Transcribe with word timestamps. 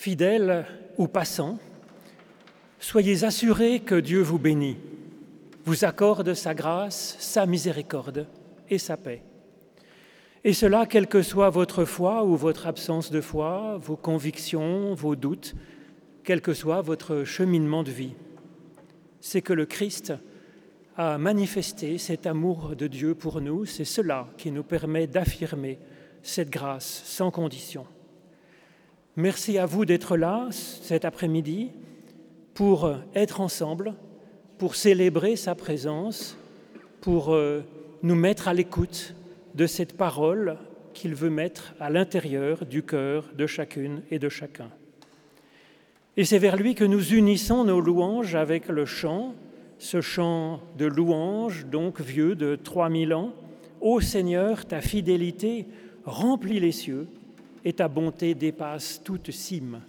Fidèles 0.00 0.64
ou 0.96 1.08
passants, 1.08 1.58
soyez 2.78 3.22
assurés 3.24 3.80
que 3.80 3.96
Dieu 3.96 4.22
vous 4.22 4.38
bénit, 4.38 4.78
vous 5.66 5.84
accorde 5.84 6.32
sa 6.32 6.54
grâce, 6.54 7.16
sa 7.18 7.44
miséricorde 7.44 8.26
et 8.70 8.78
sa 8.78 8.96
paix. 8.96 9.22
Et 10.42 10.54
cela, 10.54 10.86
quelle 10.86 11.06
que 11.06 11.20
soit 11.20 11.50
votre 11.50 11.84
foi 11.84 12.24
ou 12.24 12.34
votre 12.34 12.66
absence 12.66 13.10
de 13.10 13.20
foi, 13.20 13.76
vos 13.76 13.96
convictions, 13.96 14.94
vos 14.94 15.16
doutes, 15.16 15.54
quel 16.24 16.40
que 16.40 16.54
soit 16.54 16.80
votre 16.80 17.24
cheminement 17.24 17.82
de 17.82 17.90
vie. 17.90 18.14
C'est 19.20 19.42
que 19.42 19.52
le 19.52 19.66
Christ 19.66 20.14
a 20.96 21.18
manifesté 21.18 21.98
cet 21.98 22.26
amour 22.26 22.74
de 22.74 22.86
Dieu 22.86 23.14
pour 23.14 23.42
nous, 23.42 23.66
c'est 23.66 23.84
cela 23.84 24.28
qui 24.38 24.50
nous 24.50 24.64
permet 24.64 25.06
d'affirmer 25.06 25.78
cette 26.22 26.48
grâce 26.48 27.02
sans 27.04 27.30
condition. 27.30 27.84
Merci 29.20 29.58
à 29.58 29.66
vous 29.66 29.84
d'être 29.84 30.16
là 30.16 30.48
cet 30.50 31.04
après-midi 31.04 31.72
pour 32.54 32.90
être 33.14 33.42
ensemble, 33.42 33.92
pour 34.56 34.74
célébrer 34.74 35.36
sa 35.36 35.54
présence, 35.54 36.38
pour 37.02 37.34
euh, 37.34 37.60
nous 38.02 38.14
mettre 38.14 38.48
à 38.48 38.54
l'écoute 38.54 39.14
de 39.54 39.66
cette 39.66 39.94
parole 39.94 40.56
qu'il 40.94 41.14
veut 41.14 41.28
mettre 41.28 41.74
à 41.80 41.90
l'intérieur 41.90 42.64
du 42.64 42.82
cœur 42.82 43.28
de 43.36 43.46
chacune 43.46 44.00
et 44.10 44.18
de 44.18 44.30
chacun. 44.30 44.70
Et 46.16 46.24
c'est 46.24 46.38
vers 46.38 46.56
lui 46.56 46.74
que 46.74 46.84
nous 46.84 47.12
unissons 47.12 47.64
nos 47.64 47.82
louanges 47.82 48.34
avec 48.34 48.68
le 48.68 48.86
chant, 48.86 49.34
ce 49.78 50.00
chant 50.00 50.62
de 50.78 50.86
louange, 50.86 51.66
donc 51.66 52.00
vieux 52.00 52.36
de 52.36 52.56
3000 52.56 53.12
ans. 53.12 53.34
Ô 53.82 54.00
Seigneur, 54.00 54.64
ta 54.64 54.80
fidélité 54.80 55.66
remplit 56.06 56.58
les 56.58 56.72
cieux 56.72 57.06
et 57.64 57.72
ta 57.74 57.88
bonté 57.88 58.34
dépasse 58.34 59.00
toute 59.02 59.30
cime. 59.30 59.80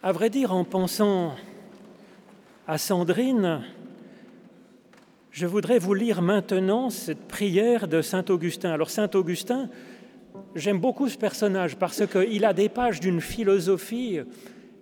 À 0.00 0.12
vrai 0.12 0.30
dire, 0.30 0.54
en 0.54 0.62
pensant 0.62 1.34
à 2.68 2.78
Sandrine, 2.78 3.62
je 5.32 5.44
voudrais 5.44 5.80
vous 5.80 5.92
lire 5.92 6.22
maintenant 6.22 6.88
cette 6.88 7.26
prière 7.26 7.88
de 7.88 8.00
Saint 8.00 8.24
Augustin. 8.28 8.70
Alors 8.70 8.90
Saint 8.90 9.10
Augustin, 9.14 9.68
j'aime 10.54 10.78
beaucoup 10.78 11.08
ce 11.08 11.18
personnage 11.18 11.74
parce 11.74 12.06
qu'il 12.06 12.44
a 12.44 12.52
des 12.52 12.68
pages 12.68 13.00
d'une 13.00 13.20
philosophie 13.20 14.20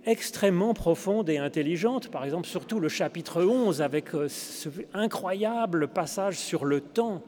extrêmement 0.05 0.75
profonde 0.75 1.31
et 1.31 1.39
intelligente. 1.39 2.11
Par 2.11 2.23
exemple, 2.27 2.47
surtout 2.47 2.79
le 2.79 2.91
chapitre 2.91 3.43
11 3.43 3.81
avec 3.81 4.15
euh, 4.15 4.29
ce 4.29 4.69
incroyable 4.93 5.89
passage 5.89 6.37
sur 6.37 6.67
le 6.67 6.83
temps 6.83 7.23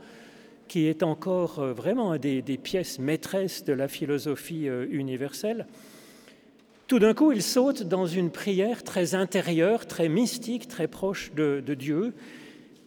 qui 0.69 0.89
est 0.89 1.03
encore 1.03 1.61
euh, 1.61 1.73
vraiment 1.73 2.19
des, 2.19 2.43
des 2.43 2.59
pièces 2.59 2.99
maîtresses 2.99 3.65
de 3.65 3.73
la 3.73 3.89
philosophie 3.89 4.69
euh, 4.69 4.87
universelle. 4.91 5.67
Tout 6.88 6.99
d'un 6.99 7.12
coup, 7.12 7.32
il 7.32 7.43
saute 7.43 7.82
dans 7.82 8.06
une 8.06 8.31
prière 8.31 8.82
très 8.82 9.14
intérieure, 9.14 9.87
très 9.87 10.08
mystique, 10.08 10.69
très 10.69 10.88
proche 10.88 11.32
de, 11.35 11.61
Dieu. 11.75 12.14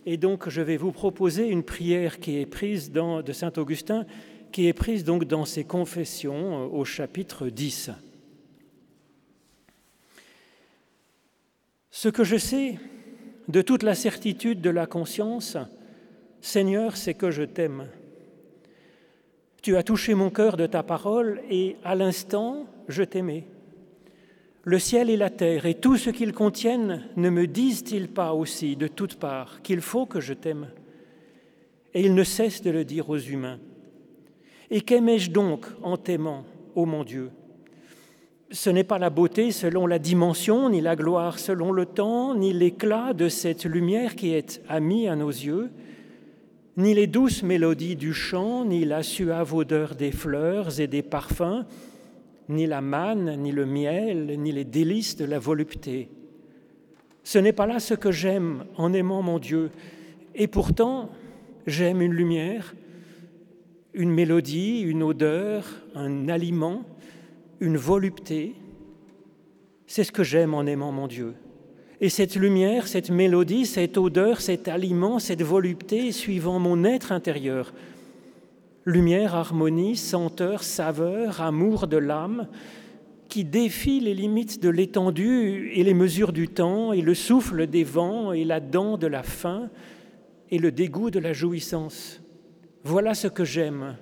Et 0.07 0.17
donc, 0.17 0.49
je 0.49 0.61
vais 0.61 0.75
vous 0.75 0.91
proposer 0.91 1.47
une 1.47 1.61
prière 1.61 2.19
qui 2.19 2.39
est 2.39 2.47
prise 2.47 2.91
de 2.91 3.31
Saint 3.31 3.53
Augustin, 3.57 4.07
qui 4.51 4.65
est 4.65 4.73
prise 4.73 5.03
donc 5.03 5.25
dans 5.25 5.45
ses 5.45 5.65
confessions 5.65 6.63
euh, 6.63 6.65
au 6.65 6.83
chapitre 6.83 7.47
10. 7.47 7.91
Ce 11.91 12.09
que 12.09 12.23
je 12.23 12.37
sais 12.37 12.79
de 13.49 13.61
toute 13.61 13.83
la 13.83 13.93
certitude 13.93 14.61
de 14.61 14.71
la 14.71 14.87
conscience, 14.87 15.57
Seigneur, 16.41 16.97
c'est 16.97 17.13
que 17.13 17.29
je 17.29 17.43
t'aime. 17.43 17.85
Tu 19.61 19.77
as 19.77 19.83
touché 19.83 20.15
mon 20.15 20.31
cœur 20.31 20.57
de 20.57 20.65
ta 20.65 20.81
parole 20.81 21.39
et 21.51 21.75
à 21.83 21.93
l'instant, 21.93 22.65
je 22.87 23.03
t'aimais. 23.03 23.45
Le 24.63 24.77
ciel 24.77 25.09
et 25.09 25.17
la 25.17 25.31
terre 25.31 25.65
et 25.65 25.73
tout 25.73 25.97
ce 25.97 26.11
qu'ils 26.11 26.33
contiennent 26.33 27.01
ne 27.15 27.31
me 27.31 27.47
disent-ils 27.47 28.07
pas 28.07 28.33
aussi 28.33 28.75
de 28.75 28.87
toutes 28.87 29.15
parts 29.15 29.61
qu'il 29.63 29.81
faut 29.81 30.05
que 30.05 30.21
je 30.21 30.33
t'aime? 30.33 30.67
Et 31.95 32.01
ils 32.01 32.13
ne 32.13 32.23
cessent 32.23 32.61
de 32.61 32.69
le 32.69 32.85
dire 32.85 33.09
aux 33.09 33.17
humains. 33.17 33.57
Et 34.69 34.81
qu'aimais-je 34.81 35.31
donc 35.31 35.65
en 35.81 35.97
t'aimant, 35.97 36.45
ô 36.75 36.85
mon 36.85 37.03
Dieu? 37.03 37.31
Ce 38.51 38.69
n'est 38.69 38.83
pas 38.83 38.99
la 38.99 39.09
beauté 39.09 39.51
selon 39.51 39.87
la 39.87 39.97
dimension, 39.97 40.69
ni 40.69 40.79
la 40.79 40.95
gloire 40.95 41.39
selon 41.39 41.71
le 41.71 41.87
temps, 41.87 42.35
ni 42.35 42.53
l'éclat 42.53 43.13
de 43.13 43.29
cette 43.29 43.65
lumière 43.65 44.15
qui 44.15 44.33
est 44.33 44.61
amie 44.69 45.07
à 45.07 45.15
nos 45.15 45.29
yeux, 45.29 45.71
ni 46.77 46.93
les 46.93 47.07
douces 47.07 47.41
mélodies 47.41 47.95
du 47.95 48.13
chant, 48.13 48.63
ni 48.63 48.85
la 48.85 49.01
suave 49.01 49.55
odeur 49.55 49.95
des 49.95 50.11
fleurs 50.11 50.79
et 50.79 50.87
des 50.87 51.01
parfums, 51.01 51.65
ni 52.51 52.67
la 52.67 52.81
manne, 52.81 53.35
ni 53.37 53.51
le 53.51 53.65
miel, 53.65 54.35
ni 54.37 54.51
les 54.51 54.65
délices 54.65 55.15
de 55.15 55.25
la 55.25 55.39
volupté. 55.39 56.09
Ce 57.23 57.39
n'est 57.39 57.53
pas 57.53 57.65
là 57.65 57.79
ce 57.79 57.93
que 57.93 58.11
j'aime 58.11 58.65
en 58.77 58.93
aimant 58.93 59.21
mon 59.21 59.39
Dieu. 59.39 59.71
Et 60.35 60.47
pourtant, 60.47 61.09
j'aime 61.67 62.01
une 62.01 62.13
lumière, 62.13 62.75
une 63.93 64.11
mélodie, 64.11 64.81
une 64.81 65.03
odeur, 65.03 65.65
un 65.95 66.29
aliment, 66.29 66.83
une 67.59 67.77
volupté. 67.77 68.55
C'est 69.87 70.03
ce 70.03 70.11
que 70.11 70.23
j'aime 70.23 70.53
en 70.53 70.65
aimant 70.65 70.91
mon 70.91 71.07
Dieu. 71.07 71.33
Et 71.99 72.09
cette 72.09 72.35
lumière, 72.35 72.87
cette 72.87 73.11
mélodie, 73.11 73.65
cette 73.67 73.97
odeur, 73.97 74.41
cet 74.41 74.67
aliment, 74.67 75.19
cette 75.19 75.43
volupté 75.43 76.11
suivant 76.11 76.57
mon 76.57 76.83
être 76.83 77.11
intérieur. 77.11 77.73
Lumière, 78.85 79.35
harmonie, 79.35 79.95
senteur, 79.95 80.63
saveur, 80.63 81.41
amour 81.41 81.87
de 81.87 81.97
l'âme, 81.97 82.47
qui 83.29 83.43
défie 83.43 83.99
les 83.99 84.15
limites 84.15 84.61
de 84.61 84.69
l'étendue 84.69 85.71
et 85.73 85.83
les 85.83 85.93
mesures 85.93 86.33
du 86.33 86.47
temps, 86.47 86.91
et 86.91 87.01
le 87.01 87.13
souffle 87.13 87.67
des 87.67 87.83
vents, 87.83 88.33
et 88.33 88.43
la 88.43 88.59
dent 88.59 88.97
de 88.97 89.07
la 89.07 89.21
faim, 89.21 89.69
et 90.49 90.57
le 90.57 90.71
dégoût 90.71 91.11
de 91.11 91.19
la 91.19 91.31
jouissance. 91.31 92.21
Voilà 92.83 93.13
ce 93.13 93.27
que 93.27 93.45
j'aime 93.45 93.97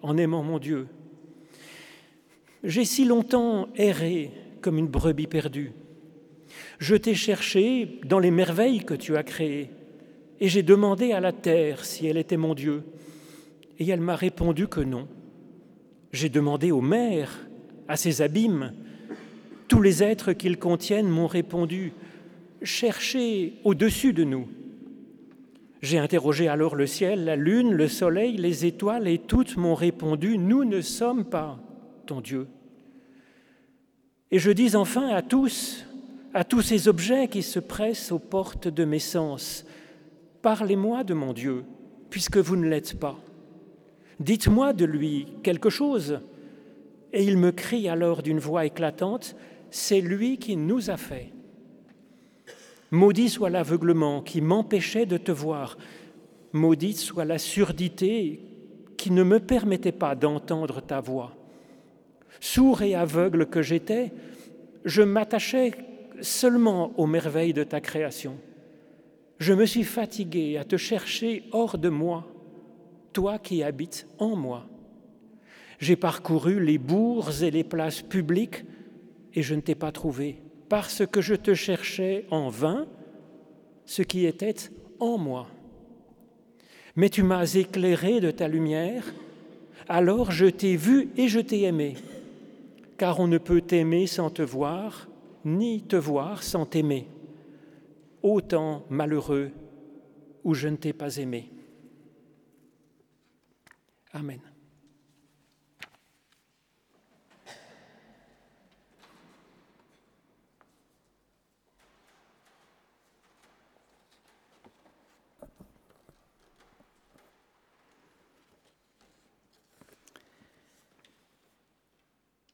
en 0.00 0.16
aimant 0.16 0.44
mon 0.44 0.58
Dieu. 0.58 0.86
J'ai 2.62 2.84
si 2.84 3.04
longtemps 3.04 3.68
erré 3.74 4.30
comme 4.60 4.78
une 4.78 4.86
brebis 4.86 5.26
perdue. 5.26 5.72
Je 6.78 6.94
t'ai 6.94 7.14
cherché 7.14 8.00
dans 8.06 8.18
les 8.18 8.30
merveilles 8.30 8.84
que 8.84 8.94
tu 8.94 9.16
as 9.16 9.24
créées, 9.24 9.70
et 10.38 10.48
j'ai 10.48 10.62
demandé 10.62 11.12
à 11.12 11.20
la 11.20 11.32
terre 11.32 11.84
si 11.84 12.06
elle 12.06 12.16
était 12.16 12.36
mon 12.36 12.54
Dieu, 12.54 12.84
et 13.80 13.88
elle 13.88 14.00
m'a 14.00 14.14
répondu 14.14 14.68
que 14.68 14.80
non. 14.80 15.08
J'ai 16.12 16.28
demandé 16.28 16.70
aux 16.70 16.82
mers, 16.82 17.48
à 17.88 17.96
ses 17.96 18.22
abîmes, 18.22 18.74
tous 19.68 19.80
les 19.80 20.02
êtres 20.02 20.32
qu'ils 20.32 20.58
contiennent 20.58 21.08
m'ont 21.08 21.26
répondu, 21.26 21.92
cherchez 22.62 23.54
au-dessus 23.64 24.12
de 24.12 24.24
nous. 24.24 24.48
J'ai 25.80 25.98
interrogé 25.98 26.46
alors 26.46 26.76
le 26.76 26.86
ciel, 26.86 27.24
la 27.24 27.36
lune, 27.36 27.72
le 27.72 27.88
soleil, 27.88 28.36
les 28.36 28.66
étoiles, 28.66 29.08
et 29.08 29.18
toutes 29.18 29.56
m'ont 29.56 29.74
répondu, 29.74 30.36
nous 30.36 30.64
ne 30.66 30.82
sommes 30.82 31.24
pas 31.24 31.58
ton 32.04 32.20
Dieu. 32.20 32.48
Et 34.30 34.38
je 34.38 34.50
dis 34.50 34.76
enfin 34.76 35.08
à 35.08 35.22
tous, 35.22 35.86
à 36.34 36.44
tous 36.44 36.60
ces 36.60 36.86
objets 36.86 37.28
qui 37.28 37.42
se 37.42 37.58
pressent 37.58 38.12
aux 38.12 38.18
portes 38.18 38.68
de 38.68 38.84
mes 38.84 38.98
sens. 38.98 39.64
Parlez-moi 40.42 41.02
de 41.02 41.14
mon 41.14 41.32
Dieu, 41.32 41.64
puisque 42.10 42.36
vous 42.36 42.56
ne 42.56 42.68
l'êtes 42.68 42.98
pas. 42.98 43.18
Dites-moi 44.20 44.74
de 44.74 44.84
lui 44.84 45.26
quelque 45.42 45.70
chose. 45.70 46.20
Et 47.12 47.24
il 47.24 47.38
me 47.38 47.50
crie 47.50 47.88
alors 47.88 48.22
d'une 48.22 48.38
voix 48.38 48.66
éclatante, 48.66 49.34
C'est 49.72 50.00
lui 50.00 50.38
qui 50.38 50.56
nous 50.56 50.90
a 50.90 50.96
fait. 50.96 51.32
Maudit 52.90 53.28
soit 53.28 53.50
l'aveuglement 53.50 54.20
qui 54.20 54.40
m'empêchait 54.40 55.06
de 55.06 55.16
te 55.16 55.30
voir. 55.30 55.78
Maudite 56.52 56.98
soit 56.98 57.24
la 57.24 57.38
surdité 57.38 58.40
qui 58.96 59.12
ne 59.12 59.22
me 59.22 59.38
permettait 59.38 59.92
pas 59.92 60.16
d'entendre 60.16 60.80
ta 60.80 61.00
voix. 61.00 61.36
Sourd 62.40 62.82
et 62.82 62.94
aveugle 62.94 63.46
que 63.46 63.62
j'étais, 63.62 64.12
je 64.84 65.02
m'attachais 65.02 65.72
seulement 66.20 66.92
aux 66.98 67.06
merveilles 67.06 67.54
de 67.54 67.64
ta 67.64 67.80
création. 67.80 68.36
Je 69.38 69.54
me 69.54 69.66
suis 69.66 69.84
fatigué 69.84 70.58
à 70.58 70.64
te 70.64 70.76
chercher 70.76 71.44
hors 71.52 71.78
de 71.78 71.88
moi, 71.88 72.26
toi 73.12 73.38
qui 73.38 73.62
habites 73.62 74.06
en 74.18 74.36
moi. 74.36 74.66
J'ai 75.78 75.96
parcouru 75.96 76.62
les 76.62 76.78
bourgs 76.78 77.42
et 77.42 77.50
les 77.50 77.64
places 77.64 78.02
publiques 78.02 78.64
et 79.34 79.42
je 79.42 79.54
ne 79.54 79.60
t'ai 79.60 79.74
pas 79.74 79.92
trouvé, 79.92 80.42
parce 80.68 81.06
que 81.06 81.20
je 81.20 81.34
te 81.34 81.54
cherchais 81.54 82.26
en 82.30 82.48
vain 82.48 82.86
ce 83.86 84.02
qui 84.02 84.26
était 84.26 84.54
en 84.98 85.18
moi. 85.18 85.46
Mais 86.96 87.08
tu 87.08 87.22
m'as 87.22 87.54
éclairé 87.54 88.20
de 88.20 88.30
ta 88.30 88.48
lumière, 88.48 89.04
alors 89.88 90.30
je 90.32 90.46
t'ai 90.46 90.76
vu 90.76 91.10
et 91.16 91.28
je 91.28 91.40
t'ai 91.40 91.62
aimé, 91.62 91.94
car 92.98 93.20
on 93.20 93.26
ne 93.26 93.38
peut 93.38 93.60
t'aimer 93.60 94.06
sans 94.06 94.30
te 94.30 94.42
voir, 94.42 95.08
ni 95.44 95.82
te 95.82 95.96
voir 95.96 96.42
sans 96.42 96.66
t'aimer. 96.66 97.08
Autant 98.22 98.84
malheureux 98.90 99.50
où 100.44 100.52
je 100.54 100.68
ne 100.68 100.76
t'ai 100.76 100.92
pas 100.92 101.16
aimé. 101.16 101.50
Amen. 104.12 104.40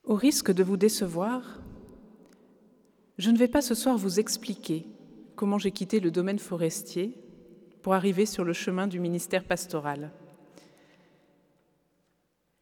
Au 0.05 0.15
risque 0.15 0.53
de 0.53 0.63
vous 0.63 0.77
décevoir, 0.77 1.59
je 3.19 3.31
ne 3.31 3.37
vais 3.37 3.49
pas 3.49 3.61
ce 3.61 3.75
soir 3.75 3.97
vous 3.97 4.21
expliquer 4.21 4.87
comment 5.35 5.59
j'ai 5.59 5.73
quitté 5.73 5.99
le 5.99 6.13
domaine 6.13 6.39
forestier 6.39 7.19
pour 7.83 7.95
arriver 7.95 8.25
sur 8.25 8.45
le 8.45 8.53
chemin 8.53 8.87
du 8.87 9.01
ministère 9.01 9.45
pastoral. 9.45 10.13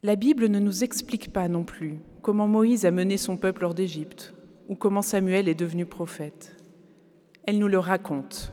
La 0.05 0.15
Bible 0.15 0.47
ne 0.47 0.61
nous 0.61 0.85
explique 0.85 1.33
pas 1.33 1.49
non 1.49 1.65
plus 1.65 1.99
comment 2.23 2.47
Moïse 2.47 2.87
a 2.87 2.93
mené 2.93 3.17
son 3.17 3.37
peuple 3.37 3.65
hors 3.65 3.75
d'Égypte 3.75 4.35
ou 4.69 4.77
comment 4.77 5.03
Samuel 5.03 5.49
est 5.49 5.57
devenu 5.57 5.85
prophète. 5.85 6.55
Elle 7.45 7.59
nous 7.59 7.67
le 7.67 7.81
raconte. 7.81 8.53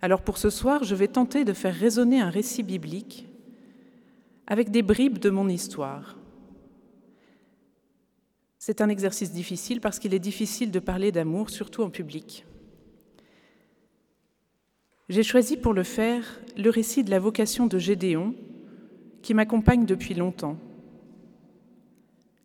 Alors 0.00 0.22
pour 0.22 0.38
ce 0.38 0.50
soir, 0.50 0.82
je 0.82 0.96
vais 0.96 1.06
tenter 1.06 1.44
de 1.44 1.52
faire 1.52 1.74
résonner 1.74 2.20
un 2.20 2.30
récit 2.30 2.64
biblique 2.64 3.28
avec 4.48 4.72
des 4.72 4.82
bribes 4.82 5.18
de 5.18 5.30
mon 5.30 5.48
histoire 5.48 6.16
c'est 8.64 8.80
un 8.80 8.88
exercice 8.88 9.32
difficile 9.32 9.80
parce 9.80 9.98
qu'il 9.98 10.14
est 10.14 10.20
difficile 10.20 10.70
de 10.70 10.78
parler 10.78 11.10
d'amour, 11.10 11.50
surtout 11.50 11.82
en 11.82 11.90
public. 11.90 12.46
J'ai 15.08 15.24
choisi 15.24 15.56
pour 15.56 15.72
le 15.72 15.82
faire 15.82 16.38
le 16.56 16.70
récit 16.70 17.02
de 17.02 17.10
la 17.10 17.18
vocation 17.18 17.66
de 17.66 17.76
Gédéon, 17.76 18.36
qui 19.22 19.34
m'accompagne 19.34 19.86
depuis 19.86 20.14
longtemps. 20.14 20.56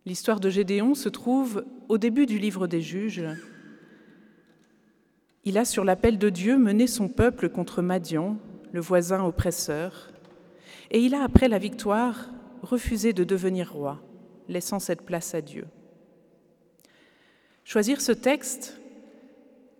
L'histoire 0.06 0.40
de 0.40 0.50
Gédéon 0.50 0.96
se 0.96 1.10
trouve 1.10 1.66
au 1.90 1.98
début 1.98 2.26
du 2.26 2.38
livre 2.38 2.68
des 2.68 2.82
juges. 2.82 3.24
Il 5.44 5.58
a, 5.58 5.66
sur 5.66 5.84
l'appel 5.84 6.18
de 6.18 6.30
Dieu, 6.30 6.58
mené 6.58 6.88
son 6.88 7.10
peuple 7.10 7.50
contre 7.50 7.82
Madian, 7.82 8.38
le 8.72 8.80
voisin 8.80 9.24
oppresseur, 9.26 10.10
et 10.92 11.02
il 11.02 11.16
a, 11.16 11.24
après 11.24 11.48
la 11.48 11.58
victoire, 11.58 12.30
refusé 12.62 13.12
de 13.14 13.24
devenir 13.24 13.74
roi, 13.74 14.02
laissant 14.48 14.80
cette 14.80 15.02
place 15.02 15.36
à 15.36 15.42
Dieu. 15.42 15.66
Choisir 17.64 18.00
ce 18.00 18.14
texte, 18.14 18.80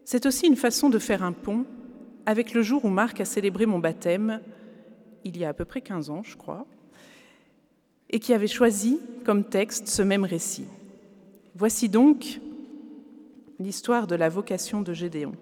c'est 0.04 0.26
aussi 0.26 0.48
une 0.48 0.56
façon 0.56 0.90
de 0.90 1.00
faire 1.00 1.24
un 1.24 1.32
pont 1.32 1.66
avec 2.26 2.54
le 2.54 2.62
jour 2.62 2.84
où 2.84 2.90
Marc 2.90 3.22
a 3.22 3.26
célébré 3.26 3.66
mon 3.66 3.80
baptême, 3.80 4.42
il 5.24 5.38
y 5.38 5.46
a 5.46 5.50
à 5.50 5.54
peu 5.54 5.64
près 5.64 5.80
15 5.80 6.10
ans, 6.10 6.24
je 6.24 6.36
crois, 6.36 6.66
et 8.10 8.20
qui 8.20 8.34
avait 8.34 8.48
choisi 8.48 9.00
comme 9.26 9.44
texte 9.44 9.88
ce 9.88 10.02
même 10.02 10.24
récit. 10.24 10.68
Voici 11.56 11.90
donc 11.90 12.40
l'histoire 13.60 14.08
de 14.08 14.16
la 14.16 14.30
vocation 14.30 14.82
de 14.82 14.94
Gédéon. 14.94 15.34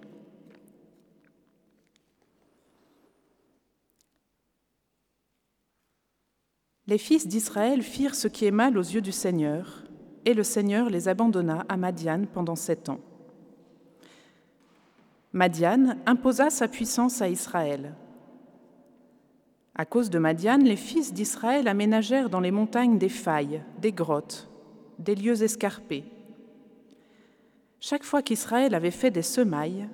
Les 6.88 6.98
fils 6.98 7.26
d'Israël 7.26 7.82
firent 7.82 8.14
ce 8.14 8.28
qui 8.28 8.44
est 8.46 8.52
mal 8.52 8.78
aux 8.78 8.82
yeux 8.82 9.00
du 9.00 9.10
Seigneur, 9.10 9.82
et 10.24 10.34
le 10.34 10.44
Seigneur 10.44 10.88
les 10.88 11.08
abandonna 11.08 11.64
à 11.68 11.76
Madian 11.76 12.26
pendant 12.32 12.56
sept 12.56 12.88
ans. 12.88 13.00
Madian 15.32 15.96
imposa 16.06 16.50
sa 16.50 16.68
puissance 16.68 17.20
à 17.20 17.28
Israël. 17.28 17.94
À 19.78 19.84
cause 19.84 20.08
de 20.08 20.18
Madiane, 20.18 20.64
les 20.64 20.76
fils 20.76 21.12
d'Israël 21.12 21.68
aménagèrent 21.68 22.30
dans 22.30 22.40
les 22.40 22.50
montagnes 22.50 22.96
des 22.96 23.10
failles, 23.10 23.62
des 23.78 23.92
grottes, 23.92 24.48
des 24.98 25.14
lieux 25.14 25.42
escarpés. 25.42 26.04
Chaque 27.78 28.04
fois 28.04 28.22
qu'Israël 28.22 28.74
avait 28.74 28.90
fait 28.90 29.10
des 29.10 29.20
semailles, 29.20 29.86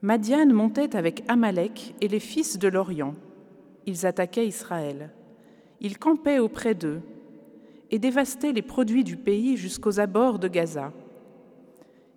Madiane 0.00 0.54
montait 0.54 0.96
avec 0.96 1.22
Amalek 1.28 1.94
et 2.00 2.08
les 2.08 2.20
fils 2.20 2.58
de 2.58 2.68
l'Orient. 2.68 3.14
Ils 3.84 4.06
attaquaient 4.06 4.46
Israël. 4.46 5.10
Ils 5.82 5.98
campaient 5.98 6.38
auprès 6.38 6.74
d'eux 6.74 7.02
et 7.90 7.98
dévastaient 7.98 8.52
les 8.52 8.62
produits 8.62 9.04
du 9.04 9.18
pays 9.18 9.58
jusqu'aux 9.58 10.00
abords 10.00 10.38
de 10.38 10.48
Gaza. 10.48 10.94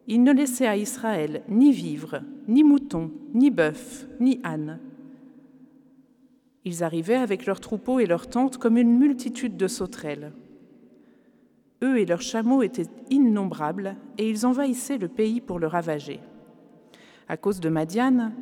Ils 0.07 0.23
ne 0.23 0.31
laissaient 0.31 0.67
à 0.67 0.77
Israël 0.77 1.43
ni 1.49 1.73
vivres, 1.73 2.21
ni 2.47 2.63
moutons, 2.63 3.11
ni 3.33 3.51
bœufs, 3.51 4.07
ni 4.21 4.39
ânes. 4.45 4.79
Ils 6.69 6.83
arrivaient 6.83 7.15
avec 7.15 7.47
leurs 7.47 7.61
troupeaux 7.61 7.99
et 7.99 8.05
leurs 8.05 8.27
tentes 8.27 8.59
comme 8.59 8.77
une 8.77 8.95
multitude 8.95 9.57
de 9.57 9.67
sauterelles. 9.67 10.33
Eux 11.81 11.97
et 11.97 12.05
leurs 12.05 12.21
chameaux 12.21 12.61
étaient 12.61 12.85
innombrables 13.09 13.95
et 14.19 14.29
ils 14.29 14.45
envahissaient 14.45 14.99
le 14.99 15.07
pays 15.07 15.41
pour 15.41 15.57
le 15.57 15.65
ravager. 15.65 16.19
À 17.27 17.37
cause 17.37 17.59
de 17.59 17.69
Madiane, 17.69 18.35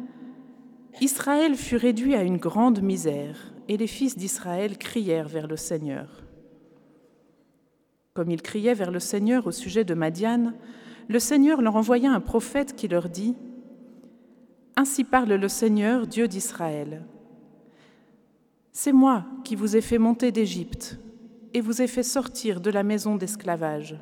Israël 1.00 1.56
fut 1.56 1.78
réduit 1.78 2.16
à 2.16 2.24
une 2.24 2.36
grande 2.36 2.82
misère 2.82 3.54
et 3.70 3.78
les 3.78 3.88
fils 3.88 4.18
d'Israël 4.18 4.78
crièrent 4.78 5.30
vers 5.30 5.48
le 5.48 5.56
Seigneur. 5.56 6.26
Comme 8.14 8.30
ils 8.30 8.42
criaient 8.42 8.74
vers 8.74 8.92
le 8.92 9.00
Seigneur 9.00 9.48
au 9.48 9.52
sujet 9.52 9.86
de 9.86 9.94
Madiane, 9.94 10.54
le 11.08 11.20
Seigneur 11.20 11.62
leur 11.62 11.78
envoya 11.78 12.12
un 12.12 12.20
prophète 12.20 12.76
qui 12.76 12.90
leur 12.90 13.08
dit 13.08 13.38
Ainsi 14.76 15.06
parle 15.06 15.34
le 15.34 15.48
Seigneur, 15.48 16.08
Dieu 16.08 16.28
d'Israël. 16.28 17.06
C'est 18.80 18.94
moi 18.94 19.26
qui 19.44 19.56
vous 19.56 19.76
ai 19.76 19.82
fait 19.82 19.98
monter 19.98 20.32
d'Égypte 20.32 21.00
et 21.56 21.62
vous 21.62 21.82
ai 21.82 21.88
fait 21.88 22.04
sortir 22.04 22.62
de 22.62 22.70
la 22.70 22.84
maison 22.84 23.16
d'esclavage. 23.16 24.00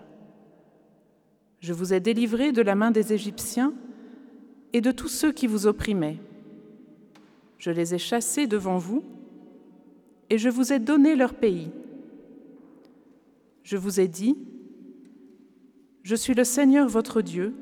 Je 1.62 1.72
vous 1.72 1.94
ai 1.94 2.02
délivré 2.02 2.52
de 2.52 2.62
la 2.62 2.76
main 2.76 2.92
des 2.92 3.14
Égyptiens 3.14 3.74
et 4.74 4.82
de 4.82 4.92
tous 4.92 5.08
ceux 5.08 5.32
qui 5.32 5.48
vous 5.48 5.66
opprimaient. 5.66 6.20
Je 7.58 7.72
les 7.72 7.96
ai 7.96 7.98
chassés 7.98 8.48
devant 8.48 8.78
vous 8.78 9.02
et 10.30 10.38
je 10.38 10.50
vous 10.50 10.74
ai 10.74 10.80
donné 10.80 11.16
leur 11.16 11.36
pays. 11.36 11.72
Je 13.64 13.78
vous 13.78 14.02
ai 14.02 14.10
dit, 14.10 14.38
Je 16.04 16.18
suis 16.18 16.34
le 16.34 16.44
Seigneur 16.44 16.90
votre 16.90 17.22
Dieu, 17.22 17.56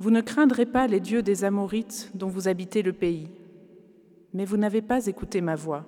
vous 0.00 0.10
ne 0.10 0.20
craindrez 0.20 0.66
pas 0.66 0.88
les 0.88 0.98
dieux 0.98 1.22
des 1.22 1.44
Amorites 1.44 2.10
dont 2.14 2.26
vous 2.26 2.48
habitez 2.48 2.82
le 2.82 2.92
pays, 2.92 3.28
mais 4.34 4.44
vous 4.44 4.56
n'avez 4.56 4.82
pas 4.82 5.06
écouté 5.06 5.40
ma 5.40 5.54
voix. 5.54 5.86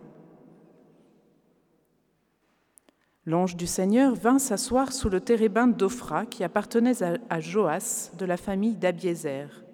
L'ange 3.27 3.57
du 3.57 3.67
Seigneur 3.67 4.15
vint 4.15 4.39
s'asseoir 4.39 4.93
sous 4.93 5.09
le 5.09 5.21
térébinthe 5.21 5.77
d'Ophra 5.79 6.27
qui 6.27 6.45
appartenait 6.45 7.03
à 7.03 7.41
Joas 7.41 8.13
de 8.19 8.27
la 8.27 8.37
famille 8.37 8.75
d'Abiézer. 8.75 9.65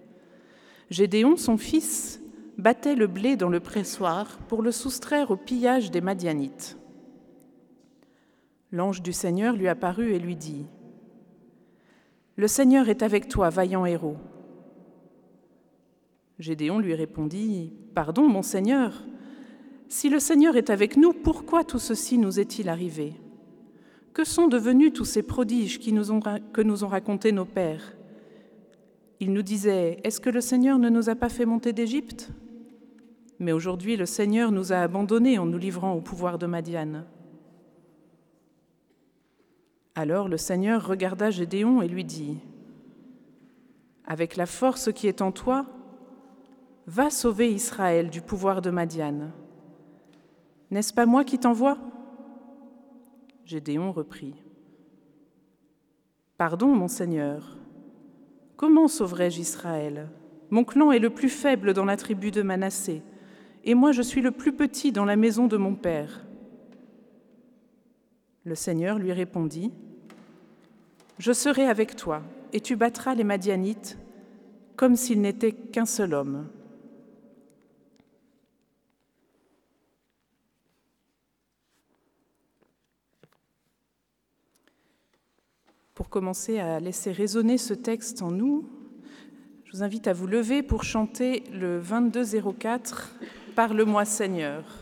Gédéon, 0.89 1.37
son 1.37 1.57
fils, 1.57 2.21
battait 2.59 2.95
le 2.95 3.09
blé 3.09 3.37
dans 3.37 3.49
le 3.49 3.59
pressoir 3.59 4.39
pour 4.49 4.63
le 4.63 4.71
soustraire 4.71 5.33
au 5.33 5.37
pillage 5.37 5.91
des 5.91 6.01
Madianites. 6.01 6.77
L'ange 8.71 9.03
du 9.03 9.13
Seigneur 9.13 9.57
lui 9.57 9.67
apparut 9.67 10.13
et 10.13 10.21
lui 10.21 10.37
dit 10.37 10.67
Le 12.37 12.47
Seigneur 12.47 12.89
est 12.89 13.03
avec 13.03 13.29
toi, 13.29 13.51
vaillant 13.51 13.85
héros. 13.85 14.17
Gédéon 16.39 16.79
lui 16.79 16.95
répondit 16.95 17.73
Pardon, 17.95 18.29
mon 18.29 18.43
Seigneur, 18.43 19.05
si 19.89 20.09
le 20.09 20.21
Seigneur 20.21 20.57
est 20.57 20.71
avec 20.71 20.97
nous, 20.97 21.13
pourquoi 21.13 21.65
tout 21.65 21.81
ceci 21.81 22.17
nous 22.17 22.39
est-il 22.39 22.69
arrivé? 22.69 23.15
Que 24.13 24.25
sont 24.25 24.49
devenus 24.49 24.93
tous 24.93 25.05
ces 25.05 25.23
prodiges 25.23 25.79
que 25.79 26.63
nous 26.63 26.85
ont 26.85 26.89
racontés 26.89 27.33
nos 27.33 27.45
pères? 27.45 27.95
Ils 29.21 29.33
nous 29.33 29.43
disaient, 29.43 30.01
Est-ce 30.03 30.21
que 30.21 30.31
le 30.31 30.41
Seigneur 30.41 30.79
ne 30.79 30.89
nous 30.89 31.11
a 31.11 31.15
pas 31.15 31.29
fait 31.29 31.45
monter 31.45 31.73
d'Égypte? 31.73 32.31
Mais 33.39 33.53
aujourd'hui, 33.53 33.97
le 33.97 34.07
Seigneur 34.07 34.51
nous 34.53 34.73
a 34.73 34.79
abandonnés 34.79 35.39
en 35.39 35.47
nous 35.47 35.59
livrant 35.59 35.93
au 35.93 36.01
pouvoir 36.01 36.39
de 36.39 36.47
Madiane. 36.47 37.05
Alors 39.95 40.29
le 40.29 40.37
Seigneur 40.37 40.87
regarda 40.87 41.31
Gédéon 41.31 41.83
et 41.83 41.89
lui 41.89 42.05
dit, 42.05 42.39
Avec 44.07 44.37
la 44.37 44.47
force 44.47 44.93
qui 44.93 45.07
est 45.09 45.21
en 45.21 45.33
toi, 45.33 45.67
va 46.87 47.11
sauver 47.11 47.53
Israël 47.53 48.11
du 48.11 48.21
pouvoir 48.21 48.63
de 48.63 48.71
Madiane. 48.71 49.33
N'est-ce 50.71 50.95
pas 50.95 51.07
moi 51.07 51.25
qui 51.25 51.39
t'envoie? 51.39 51.79
Gédéon 53.51 53.91
reprit. 53.91 54.37
Pardon, 56.39 56.69
mon 56.69 56.87
Seigneur, 56.87 57.57
comment 58.57 58.87
sauverai-je 58.87 59.41
Israël? 59.41 60.09
Mon 60.51 60.63
clan 60.63 60.93
est 60.93 61.01
le 61.01 61.11
plus 61.11 61.29
faible 61.29 61.75
dans 61.75 61.85
la 61.85 61.97
tribu 61.97 62.31
de 62.31 62.43
Manassé, 62.43 63.03
et 63.65 63.75
moi 63.75 63.91
je 63.91 64.03
suis 64.03 64.21
le 64.21 64.31
plus 64.31 64.53
petit 64.53 64.93
dans 64.93 65.05
la 65.05 65.17
maison 65.17 65.49
de 65.49 65.57
mon 65.57 65.75
père. 65.75 66.25
Le 68.45 68.55
Seigneur 68.55 69.01
lui 69.01 69.13
répondit, 69.13 69.73
Je 71.19 71.33
serai 71.33 71.67
avec 71.67 71.97
toi, 71.97 72.23
et 72.53 72.61
tu 72.61 72.77
battras 72.77 73.17
les 73.17 73.25
Madianites 73.25 73.99
comme 74.77 74.95
s'il 74.95 75.21
n'était 75.21 75.51
qu'un 75.51 75.87
seul 75.87 76.15
homme. 76.15 76.47
Pour 85.95 86.09
commencer 86.09 86.59
à 86.59 86.81
laisser 86.81 87.13
résonner 87.13 87.59
ce 87.59 87.75
texte 87.75 88.23
en 88.23 88.31
nous, 88.31 88.69
je 89.65 89.73
vous 89.73 89.83
invite 89.83 90.09
à 90.09 90.13
vous 90.13 90.27
lever 90.27 90.63
pour 90.63 90.83
chanter 90.83 91.45
le 91.53 91.81
2204 91.81 93.15
Parle-moi 93.55 94.05
Seigneur. 94.05 94.80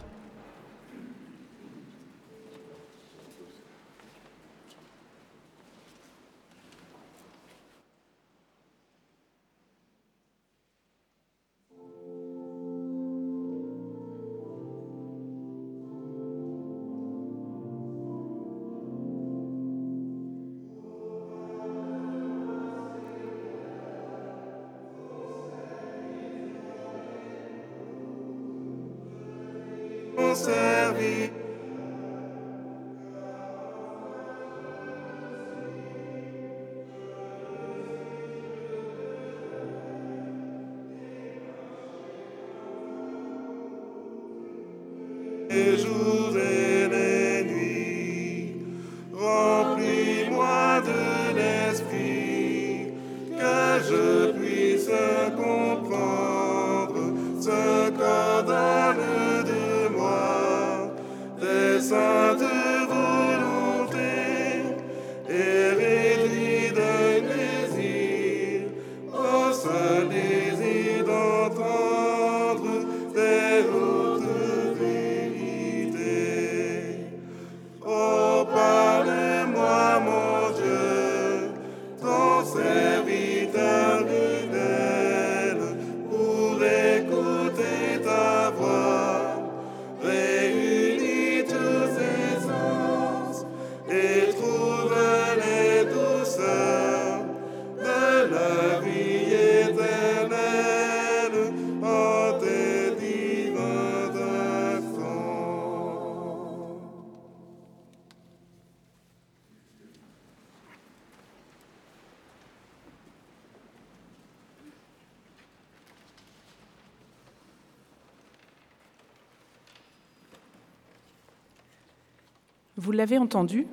Vous 122.88 122.92
l'avez 122.92 123.18
entendu 123.18 123.66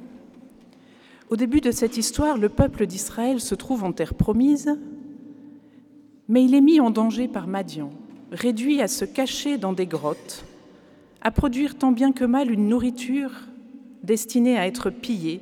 Au 1.29 1.37
début 1.37 1.61
de 1.61 1.71
cette 1.71 1.95
histoire, 1.95 2.37
le 2.37 2.49
peuple 2.49 2.85
d'Israël 2.85 3.39
se 3.39 3.55
trouve 3.55 3.85
en 3.85 3.93
terre 3.93 4.13
promise, 4.13 4.77
mais 6.27 6.43
il 6.43 6.53
est 6.53 6.59
mis 6.59 6.81
en 6.81 6.89
danger 6.89 7.29
par 7.29 7.47
Madian, 7.47 7.91
réduit 8.33 8.81
à 8.81 8.89
se 8.89 9.05
cacher 9.05 9.57
dans 9.57 9.71
des 9.71 9.85
grottes, 9.85 10.43
à 11.21 11.31
produire 11.31 11.77
tant 11.77 11.93
bien 11.93 12.11
que 12.11 12.25
mal 12.25 12.51
une 12.51 12.67
nourriture 12.67 13.31
destinée 14.03 14.57
à 14.57 14.67
être 14.67 14.89
pillée, 14.89 15.39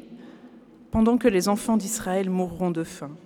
pendant 0.92 1.18
que 1.18 1.28
les 1.28 1.50
enfants 1.50 1.76
d'Israël 1.76 2.30
mourront 2.30 2.70
de 2.70 2.84
faim. 2.84 3.18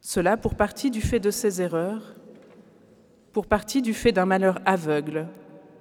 Cela 0.00 0.36
pour 0.36 0.54
partie 0.54 0.92
du 0.92 1.00
fait 1.00 1.18
de 1.18 1.32
ses 1.32 1.60
erreurs, 1.60 2.14
pour 3.32 3.48
partie 3.48 3.82
du 3.82 3.92
fait 3.92 4.12
d'un 4.12 4.26
malheur 4.26 4.60
aveugle, 4.66 5.26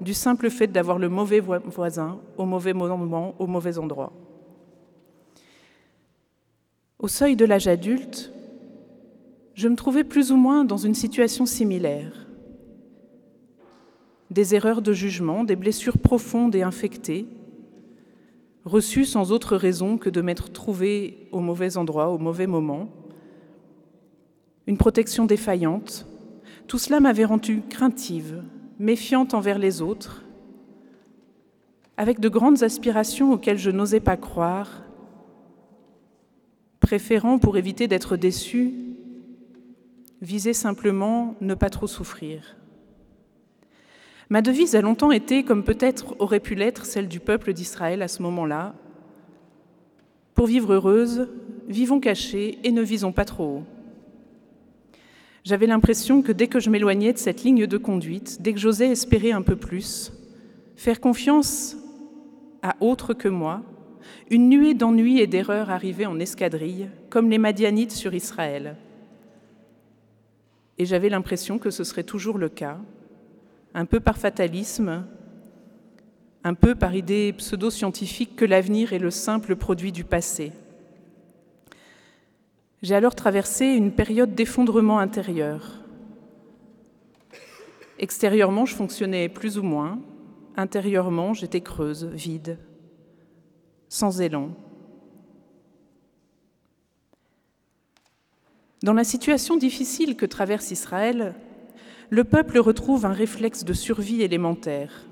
du 0.02 0.14
simple 0.16 0.50
fait 0.50 0.68
d'avoir 0.68 0.98
le 0.98 1.10
mauvais 1.10 1.40
voisin 1.40 2.20
au 2.38 2.46
mauvais 2.46 2.74
moment, 2.74 3.36
au 3.38 3.48
mauvais 3.48 3.78
endroit. 3.78 4.12
Au 6.98 7.08
seuil 7.08 7.36
de 7.36 7.46
l'âge 7.46 7.68
adulte, 7.68 8.34
je 9.54 9.68
me 9.68 9.76
trouvais 9.76 10.04
plus 10.04 10.32
ou 10.32 10.38
moins 10.38 10.66
dans 10.66 10.78
une 10.78 10.96
situation 10.96 11.46
similaire. 11.46 12.28
Des 14.32 14.56
erreurs 14.56 14.82
de 14.82 14.94
jugement, 14.94 15.44
des 15.44 15.56
blessures 15.56 15.98
profondes 15.98 16.56
et 16.56 16.64
infectées, 16.64 17.28
reçues 18.66 19.06
sans 19.06 19.32
autre 19.32 19.56
raison 19.56 19.98
que 19.98 20.10
de 20.10 20.22
m'être 20.22 20.52
trouvée 20.52 21.28
au 21.32 21.42
mauvais 21.42 21.78
endroit, 21.78 22.10
au 22.10 22.18
mauvais 22.18 22.48
moment, 22.48 22.90
une 24.68 24.78
protection 24.78 25.26
défaillante, 25.26 26.08
tout 26.68 26.78
cela 26.78 27.00
m'avait 27.00 27.26
rendue 27.26 27.62
craintive, 27.70 28.44
méfiante 28.82 29.36
envers 29.36 29.60
les 29.60 29.82
autres, 29.82 30.24
avec 31.98 32.20
de 32.20 32.30
grandes 32.30 32.64
aspirations 32.64 33.32
auxquelles 33.32 33.60
je 33.60 33.70
n'osais 33.70 34.00
pas 34.00 34.18
croire, 34.18 34.84
préférant, 36.80 37.38
pour 37.38 37.58
éviter 37.58 37.88
d'être 37.88 38.18
déçue, 38.18 38.74
viser 40.22 40.54
simplement 40.54 41.36
ne 41.42 41.54
pas 41.54 41.70
trop 41.70 41.86
souffrir. 41.86 42.58
Ma 44.30 44.42
devise 44.42 44.76
a 44.76 44.82
longtemps 44.82 45.12
été, 45.12 45.44
comme 45.44 45.64
peut-être 45.64 46.16
aurait 46.20 46.40
pu 46.40 46.56
l'être 46.56 46.86
celle 46.86 47.08
du 47.08 47.20
peuple 47.20 47.54
d'Israël 47.54 48.02
à 48.02 48.08
ce 48.08 48.24
moment-là, 48.24 48.74
pour 50.34 50.48
vivre 50.48 50.74
heureuse, 50.74 51.28
vivons 51.68 52.00
cachés 52.00 52.58
et 52.64 52.72
ne 52.72 52.82
visons 52.82 53.12
pas 53.12 53.26
trop 53.26 53.58
haut. 53.58 53.81
J'avais 55.44 55.66
l'impression 55.66 56.22
que 56.22 56.32
dès 56.32 56.48
que 56.48 56.60
je 56.60 56.70
m'éloignais 56.70 57.14
de 57.14 57.18
cette 57.18 57.44
ligne 57.44 57.66
de 57.66 57.78
conduite, 57.78 58.42
dès 58.42 58.54
que 58.54 58.60
j'osais 58.60 58.90
espérer 58.90 59.32
un 59.32 59.42
peu 59.42 59.56
plus, 59.56 60.12
faire 60.76 61.00
confiance 61.00 61.76
à 62.62 62.76
autre 62.80 63.14
que 63.14 63.28
moi, 63.28 63.64
une 64.30 64.50
nuée 64.50 64.76
d'ennuis 64.76 65.20
et 65.20 65.28
d'erreurs 65.28 65.72
arrivait 65.72 66.06
en 66.06 66.20
escadrille, 66.20 66.90
comme 67.10 67.30
les 67.30 67.40
Madianites 67.40 67.92
sur 67.92 68.14
Israël. 68.14 68.76
Et 70.78 70.86
j'avais 70.86 71.10
l'impression 71.10 71.58
que 71.58 71.72
ce 71.72 71.84
serait 71.84 72.04
toujours 72.04 72.38
le 72.38 72.50
cas, 72.50 72.78
un 73.74 73.86
peu 73.86 74.00
par 74.00 74.18
fatalisme, 74.18 75.06
un 76.44 76.54
peu 76.54 76.76
par 76.76 76.96
idée 76.96 77.34
pseudo-scientifique 77.34 78.36
que 78.36 78.46
l'avenir 78.46 78.94
est 78.94 79.00
le 79.00 79.12
simple 79.12 79.56
produit 79.56 79.92
du 79.92 80.04
passé. 80.04 80.52
J'ai 82.82 82.96
alors 82.96 83.14
traversé 83.14 83.66
une 83.66 83.92
période 83.92 84.34
d'effondrement 84.34 84.98
intérieur. 84.98 85.82
Extérieurement, 88.00 88.66
je 88.66 88.74
fonctionnais 88.74 89.30
plus 89.30 89.60
ou 89.60 89.64
moins. 89.64 90.00
Intérieurement, 90.56 91.36
j'étais 91.36 91.62
creuse, 91.62 92.06
vide, 92.06 92.58
sans 93.88 94.20
élan. 94.20 94.50
Dans 98.82 98.94
la 98.94 99.04
situation 99.04 99.58
difficile 99.58 100.18
que 100.18 100.26
traverse 100.26 100.72
Israël, 100.72 101.36
le 102.10 102.24
peuple 102.24 102.58
retrouve 102.58 103.06
un 103.06 103.14
réflexe 103.14 103.64
de 103.64 103.74
survie 103.74 104.24
élémentaire. 104.24 105.06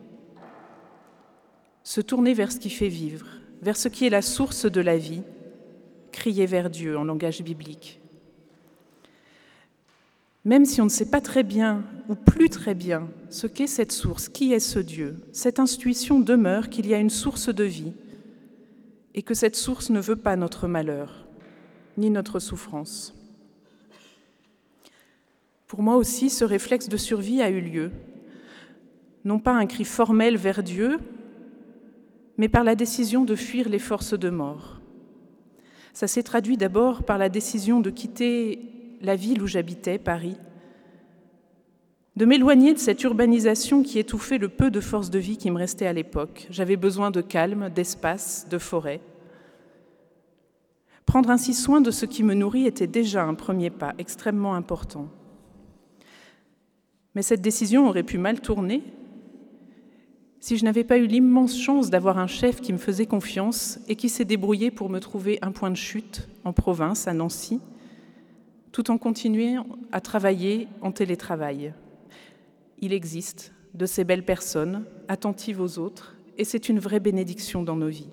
Se 1.84 2.02
tourner 2.02 2.34
vers 2.34 2.52
ce 2.52 2.60
qui 2.60 2.72
fait 2.72 2.88
vivre, 2.88 3.28
vers 3.62 3.78
ce 3.78 3.88
qui 3.88 4.08
est 4.08 4.10
la 4.10 4.24
source 4.24 4.66
de 4.66 4.82
la 4.82 4.98
vie, 4.98 5.22
crier 6.20 6.46
vers 6.46 6.70
Dieu 6.70 6.98
en 6.98 7.06
langage 7.06 7.42
biblique. 7.42 8.02
Même 10.44 10.66
si 10.66 10.82
on 10.82 10.86
ne 10.86 10.90
sait 10.90 11.10
pas 11.10 11.22
très 11.22 11.44
bien 11.44 11.86
ou 12.10 12.16
plus 12.16 12.50
très 12.50 12.76
bien 12.76 13.08
ce 13.30 13.48
qu'est 13.48 13.68
cette 13.68 13.94
source, 13.94 14.28
qui 14.28 14.52
est 14.52 14.60
ce 14.60 14.80
Dieu, 14.80 15.16
cette 15.32 15.60
intuition 15.60 16.20
demeure 16.20 16.70
qu'il 16.70 16.88
y 16.88 16.94
a 16.94 17.00
une 17.00 17.10
source 17.10 17.48
de 17.48 17.64
vie 17.64 17.94
et 19.16 19.22
que 19.22 19.34
cette 19.34 19.56
source 19.56 19.90
ne 19.92 20.02
veut 20.02 20.18
pas 20.18 20.36
notre 20.36 20.68
malheur 20.68 21.26
ni 21.98 22.10
notre 22.10 22.40
souffrance. 22.40 23.16
Pour 25.68 25.82
moi 25.82 25.96
aussi, 25.96 26.30
ce 26.30 26.44
réflexe 26.44 26.90
de 26.90 26.98
survie 26.98 27.42
a 27.42 27.50
eu 27.50 27.62
lieu, 27.62 27.92
non 29.24 29.40
pas 29.40 29.54
un 29.54 29.68
cri 29.68 29.86
formel 29.86 30.36
vers 30.36 30.64
Dieu, 30.64 31.00
mais 32.38 32.50
par 32.50 32.66
la 32.66 32.76
décision 32.76 33.24
de 33.24 33.36
fuir 33.36 33.70
les 33.70 33.80
forces 33.80 34.18
de 34.18 34.30
mort. 34.30 34.79
Ça 35.94 36.08
s'est 36.08 36.24
traduit 36.24 36.58
d'abord 36.58 37.04
par 37.04 37.18
la 37.18 37.30
décision 37.30 37.80
de 37.80 37.90
quitter 37.90 38.98
la 39.02 39.16
ville 39.16 39.42
où 39.42 39.48
j'habitais, 39.48 39.98
Paris, 39.98 40.38
de 42.16 42.26
m'éloigner 42.26 42.74
de 42.74 42.80
cette 42.80 43.02
urbanisation 43.04 43.82
qui 43.82 43.98
étouffait 43.98 44.38
le 44.38 44.50
peu 44.50 44.72
de 44.72 44.82
force 44.82 45.10
de 45.10 45.20
vie 45.20 45.38
qui 45.38 45.52
me 45.52 45.58
restait 45.58 45.88
à 45.88 45.94
l'époque. 45.94 46.48
J'avais 46.50 46.76
besoin 46.76 47.12
de 47.12 47.22
calme, 47.22 47.70
d'espace, 47.70 48.48
de 48.50 48.58
forêt. 48.58 49.00
Prendre 51.06 51.30
ainsi 51.30 51.54
soin 51.54 51.82
de 51.82 51.92
ce 51.92 52.06
qui 52.06 52.24
me 52.24 52.34
nourrit 52.34 52.68
était 52.68 52.88
déjà 52.88 53.24
un 53.24 53.36
premier 53.36 53.70
pas 53.70 53.94
extrêmement 53.98 54.54
important. 54.54 55.08
Mais 57.16 57.22
cette 57.22 57.42
décision 57.42 57.88
aurait 57.88 58.04
pu 58.04 58.18
mal 58.18 58.42
tourner 58.42 58.84
si 60.40 60.58
je 60.58 60.64
n'avais 60.64 60.84
pas 60.84 60.98
eu 60.98 61.06
l'immense 61.06 61.60
chance 61.60 61.90
d'avoir 61.90 62.18
un 62.18 62.28
chef 62.28 62.62
qui 62.62 62.72
me 62.72 62.78
faisait 62.78 63.06
confiance 63.06 63.80
et 63.88 63.96
qui 63.96 64.10
s'est 64.10 64.26
débrouillé 64.26 64.72
pour 64.72 64.90
me 64.90 65.00
trouver 65.00 65.38
un 65.42 65.52
point 65.52 65.70
de 65.70 65.76
chute 65.76 66.28
en 66.46 66.54
province, 66.54 67.08
à 67.08 67.14
Nancy, 67.14 67.60
tout 68.72 68.90
en 68.90 68.98
continuant 68.98 69.66
à 69.92 70.00
travailler 70.00 70.68
en 70.82 70.92
télétravail. 70.92 71.74
Il 72.80 72.94
existe 72.94 73.54
de 73.74 73.86
ces 73.86 74.04
belles 74.04 74.26
personnes, 74.26 74.86
attentives 75.08 75.60
aux 75.60 75.78
autres, 75.78 76.16
et 76.38 76.46
c'est 76.46 76.70
une 76.70 76.80
vraie 76.80 77.02
bénédiction 77.02 77.62
dans 77.64 77.76
nos 77.76 77.90
vies. 77.90 78.10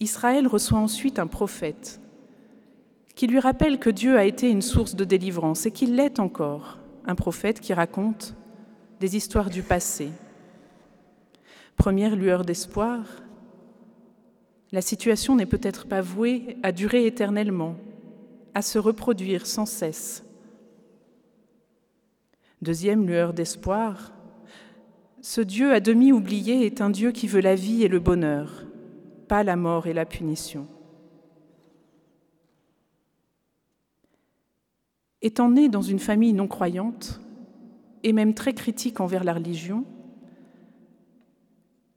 Israël 0.00 0.46
reçoit 0.46 0.78
ensuite 0.78 1.18
un 1.18 1.26
prophète 1.26 2.00
qui 3.14 3.26
lui 3.26 3.38
rappelle 3.38 3.78
que 3.78 3.88
Dieu 3.88 4.18
a 4.18 4.24
été 4.24 4.50
une 4.50 4.60
source 4.60 4.94
de 4.94 5.04
délivrance 5.04 5.64
et 5.64 5.70
qu'il 5.70 5.94
l'est 5.94 6.18
encore 6.20 6.78
un 7.06 7.14
prophète 7.14 7.60
qui 7.60 7.72
raconte 7.72 8.34
des 9.00 9.16
histoires 9.16 9.50
du 9.50 9.62
passé. 9.62 10.10
Première 11.76 12.16
lueur 12.16 12.44
d'espoir, 12.44 13.04
la 14.72 14.80
situation 14.80 15.36
n'est 15.36 15.46
peut-être 15.46 15.86
pas 15.86 16.00
vouée 16.00 16.56
à 16.62 16.72
durer 16.72 17.06
éternellement, 17.06 17.76
à 18.54 18.62
se 18.62 18.78
reproduire 18.78 19.46
sans 19.46 19.66
cesse. 19.66 20.24
Deuxième 22.62 23.06
lueur 23.06 23.32
d'espoir, 23.32 24.12
ce 25.20 25.40
Dieu 25.40 25.72
à 25.72 25.80
demi 25.80 26.12
oublié 26.12 26.66
est 26.66 26.80
un 26.80 26.90
Dieu 26.90 27.12
qui 27.12 27.26
veut 27.26 27.40
la 27.40 27.54
vie 27.54 27.84
et 27.84 27.88
le 27.88 28.00
bonheur, 28.00 28.64
pas 29.28 29.44
la 29.44 29.56
mort 29.56 29.86
et 29.86 29.92
la 29.92 30.06
punition. 30.06 30.66
Étant 35.22 35.50
né 35.50 35.68
dans 35.68 35.82
une 35.82 35.98
famille 35.98 36.32
non 36.32 36.46
croyante, 36.46 37.20
et 38.02 38.12
même 38.12 38.34
très 38.34 38.54
critique 38.54 39.00
envers 39.00 39.24
la 39.24 39.34
religion, 39.34 39.84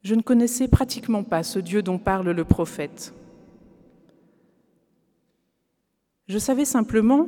je 0.02 0.16
ne 0.16 0.22
connaissais 0.22 0.68
pratiquement 0.68 1.24
pas 1.24 1.44
ce 1.44 1.60
Dieu 1.60 1.84
dont 1.84 2.00
parle 2.00 2.32
le 2.32 2.46
prophète. 2.46 3.14
Je 6.28 6.38
savais 6.38 6.66
simplement 6.66 7.28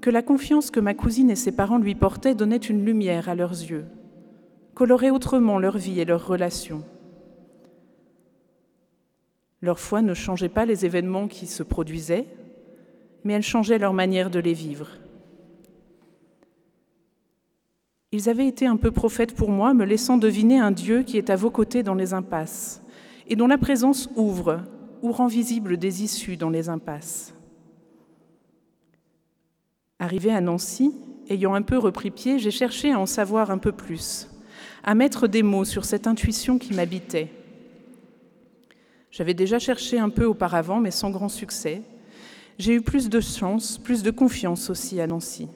que 0.00 0.10
la 0.10 0.22
confiance 0.22 0.70
que 0.70 0.80
ma 0.80 0.94
cousine 0.94 1.30
et 1.30 1.36
ses 1.36 1.52
parents 1.52 1.78
lui 1.78 1.94
portaient 1.94 2.34
donnait 2.34 2.56
une 2.56 2.84
lumière 2.84 3.28
à 3.28 3.34
leurs 3.34 3.50
yeux, 3.52 3.86
colorait 4.74 5.10
autrement 5.10 5.58
leur 5.58 5.78
vie 5.78 6.00
et 6.00 6.04
leurs 6.04 6.26
relations. 6.26 6.84
Leur 9.60 9.78
foi 9.78 10.02
ne 10.02 10.14
changeait 10.14 10.48
pas 10.48 10.66
les 10.66 10.84
événements 10.84 11.28
qui 11.28 11.46
se 11.46 11.62
produisaient, 11.62 12.26
mais 13.24 13.34
elle 13.34 13.42
changeait 13.42 13.78
leur 13.78 13.92
manière 13.92 14.30
de 14.30 14.40
les 14.40 14.52
vivre. 14.52 14.88
Ils 18.12 18.28
avaient 18.28 18.46
été 18.46 18.66
un 18.66 18.76
peu 18.76 18.90
prophètes 18.90 19.34
pour 19.34 19.50
moi, 19.50 19.72
me 19.72 19.86
laissant 19.86 20.18
deviner 20.18 20.58
un 20.58 20.70
Dieu 20.70 21.02
qui 21.02 21.16
est 21.16 21.30
à 21.30 21.36
vos 21.36 21.50
côtés 21.50 21.82
dans 21.82 21.94
les 21.94 22.12
impasses, 22.12 22.82
et 23.26 23.36
dont 23.36 23.46
la 23.46 23.58
présence 23.58 24.10
ouvre 24.16 24.60
ou 25.02 25.12
rend 25.12 25.28
visible 25.28 25.78
des 25.78 26.04
issues 26.04 26.36
dans 26.36 26.50
les 26.50 26.68
impasses. 26.68 27.34
Arrivé 29.98 30.30
à 30.30 30.40
Nancy, 30.40 30.94
ayant 31.30 31.54
un 31.54 31.62
peu 31.62 31.78
repris 31.78 32.10
pied, 32.10 32.38
j'ai 32.38 32.50
cherché 32.50 32.92
à 32.92 32.98
en 32.98 33.06
savoir 33.06 33.50
un 33.50 33.58
peu 33.58 33.72
plus, 33.72 34.28
à 34.84 34.94
mettre 34.94 35.26
des 35.26 35.42
mots 35.42 35.64
sur 35.64 35.84
cette 35.84 36.06
intuition 36.06 36.58
qui 36.58 36.74
m'habitait. 36.74 37.30
J'avais 39.10 39.34
déjà 39.34 39.58
cherché 39.58 39.98
un 39.98 40.08
peu 40.08 40.24
auparavant, 40.24 40.80
mais 40.80 40.90
sans 40.90 41.10
grand 41.10 41.28
succès. 41.28 41.82
J'ai 42.58 42.74
eu 42.74 42.80
plus 42.82 43.08
de 43.08 43.20
chance, 43.20 43.78
plus 43.78 44.02
de 44.02 44.10
confiance 44.10 44.70
aussi 44.70 45.00
à 45.00 45.06
Nancy. 45.06 45.48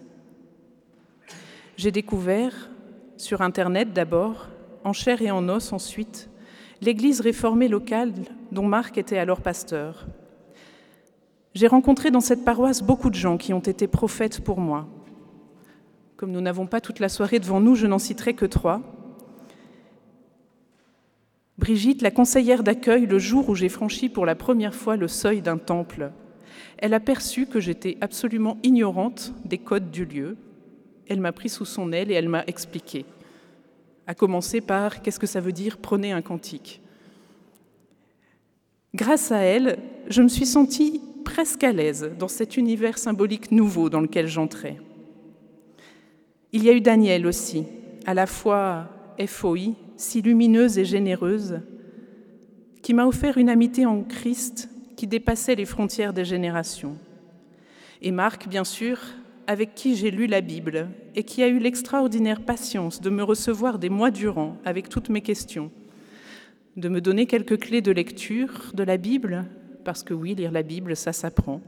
J'ai 1.77 1.91
découvert, 1.91 2.71
sur 3.17 3.43
Internet 3.43 3.93
d'abord, 3.93 4.49
en 4.83 4.93
chair 4.93 5.21
et 5.21 5.31
en 5.31 5.49
os 5.49 5.73
ensuite, 5.73 6.31
l'église 6.81 7.21
réformée 7.21 7.69
locale 7.69 8.13
dont 8.51 8.67
Marc 8.67 8.99
était 8.99 9.19
alors 9.19 9.41
pasteur. 9.41 10.07
J'ai 11.55 11.67
rencontré 11.67 12.11
dans 12.11 12.21
cette 12.21 12.45
paroisse 12.45 12.83
beaucoup 12.83 13.11
de 13.11 13.15
gens 13.15 13.37
qui 13.37 13.53
ont 13.53 13.61
été 13.61 13.87
prophètes 13.87 14.41
pour 14.41 14.61
moi. 14.61 14.87
Comme 16.17 16.31
nous 16.31 16.41
n'avons 16.41 16.67
pas 16.67 16.81
toute 16.81 16.99
la 16.99 17.09
soirée 17.09 17.41
devant 17.41 17.61
nous, 17.61 17.75
je 17.75 17.87
n'en 17.87 17.99
citerai 17.99 18.35
que 18.35 18.47
trois. 18.47 18.81
Brigitte, 21.59 22.03
la 22.03 22.11
conseillère 22.11 22.63
d'accueil, 22.63 23.07
le 23.07 23.19
jour 23.19 23.49
où 23.49 23.55
j'ai 23.55 23.69
franchi 23.69 24.09
pour 24.09 24.27
la 24.27 24.35
première 24.35 24.75
fois 24.75 24.97
le 24.97 25.09
seuil 25.09 25.41
d'un 25.41 25.59
temple, 25.59 26.13
elle 26.79 26.95
a 26.95 27.01
perçu 27.01 27.47
que 27.47 27.61
j'étais 27.61 27.97
absolument 28.01 28.59
ignorante 28.63 29.33
des 29.45 29.59
codes 29.59 29.91
du 29.91 30.05
lieu. 30.05 30.37
Elle 31.09 31.21
m'a 31.21 31.33
pris 31.33 31.49
sous 31.49 31.65
son 31.65 31.93
aile 31.93 32.11
et 32.11 32.15
elle 32.15 32.29
m'a 32.29 32.45
expliqué. 32.47 33.05
À 34.07 34.15
commencer 34.15 34.61
par 34.61 35.03
qu'est-ce 35.03 35.19
que 35.19 35.27
ça 35.27 35.41
veut 35.41 35.53
dire 35.53 35.79
prenez 35.79 36.13
un 36.13 36.23
cantique? 36.23 36.81
Grâce 38.95 39.33
à 39.33 39.39
elle, 39.39 39.79
je 40.09 40.23
me 40.23 40.29
suis 40.29 40.47
sentie 40.47 41.01
presque 41.25 41.65
à 41.65 41.73
l'aise 41.73 42.11
dans 42.19 42.29
cet 42.29 42.57
univers 42.57 42.99
symbolique 42.99 43.51
nouveau 43.51 43.91
dans 43.91 44.01
lequel 44.01 44.27
j'entrais. 44.27 44.79
Il 46.53 46.63
y 46.63 46.71
a 46.71 46.73
eu 46.73 46.81
Daniel 46.81 47.27
aussi, 47.27 47.65
à 48.07 48.15
la 48.15 48.27
fois 48.27 48.89
FOI, 49.27 49.75
si 49.97 50.23
lumineuse 50.23 50.79
et 50.79 50.85
généreuse, 50.85 51.61
qui 52.83 52.95
m'a 52.95 53.07
offert 53.07 53.39
une 53.39 53.51
amitié 53.51 53.85
en 53.85 54.03
Christ 54.03 54.71
qui 54.97 55.07
dépassait 55.07 55.55
les 55.55 55.67
frontières 55.67 56.13
des 56.13 56.25
générations. 56.25 56.97
Et 58.03 58.11
Marc, 58.11 58.49
bien 58.49 58.65
sûr, 58.65 58.99
avec 59.47 59.75
qui 59.75 59.95
j'ai 59.97 60.11
lu 60.11 60.27
la 60.27 60.41
Bible 60.41 60.89
et 61.15 61.23
qui 61.23 61.43
a 61.43 61.49
eu 61.49 61.59
l'extraordinaire 61.59 62.41
patience 62.41 63.01
de 63.01 63.11
me 63.11 63.23
recevoir 63.23 63.79
des 63.79 63.89
mois 63.89 64.11
durant 64.11 64.57
avec 64.65 64.89
toutes 64.89 65.09
mes 65.09 65.21
questions, 65.21 65.71
de 66.77 66.89
me 66.89 67.01
donner 67.01 67.27
quelques 67.27 67.61
clés 67.61 67.81
de 67.81 67.93
lecture 67.93 68.73
de 68.75 68.83
la 68.83 68.97
Bible, 68.97 69.45
parce 69.85 70.03
que 70.03 70.15
oui, 70.15 70.35
lire 70.35 70.51
la 70.51 70.63
Bible, 70.63 70.97
ça 70.97 71.13
s'apprend. 71.13 71.61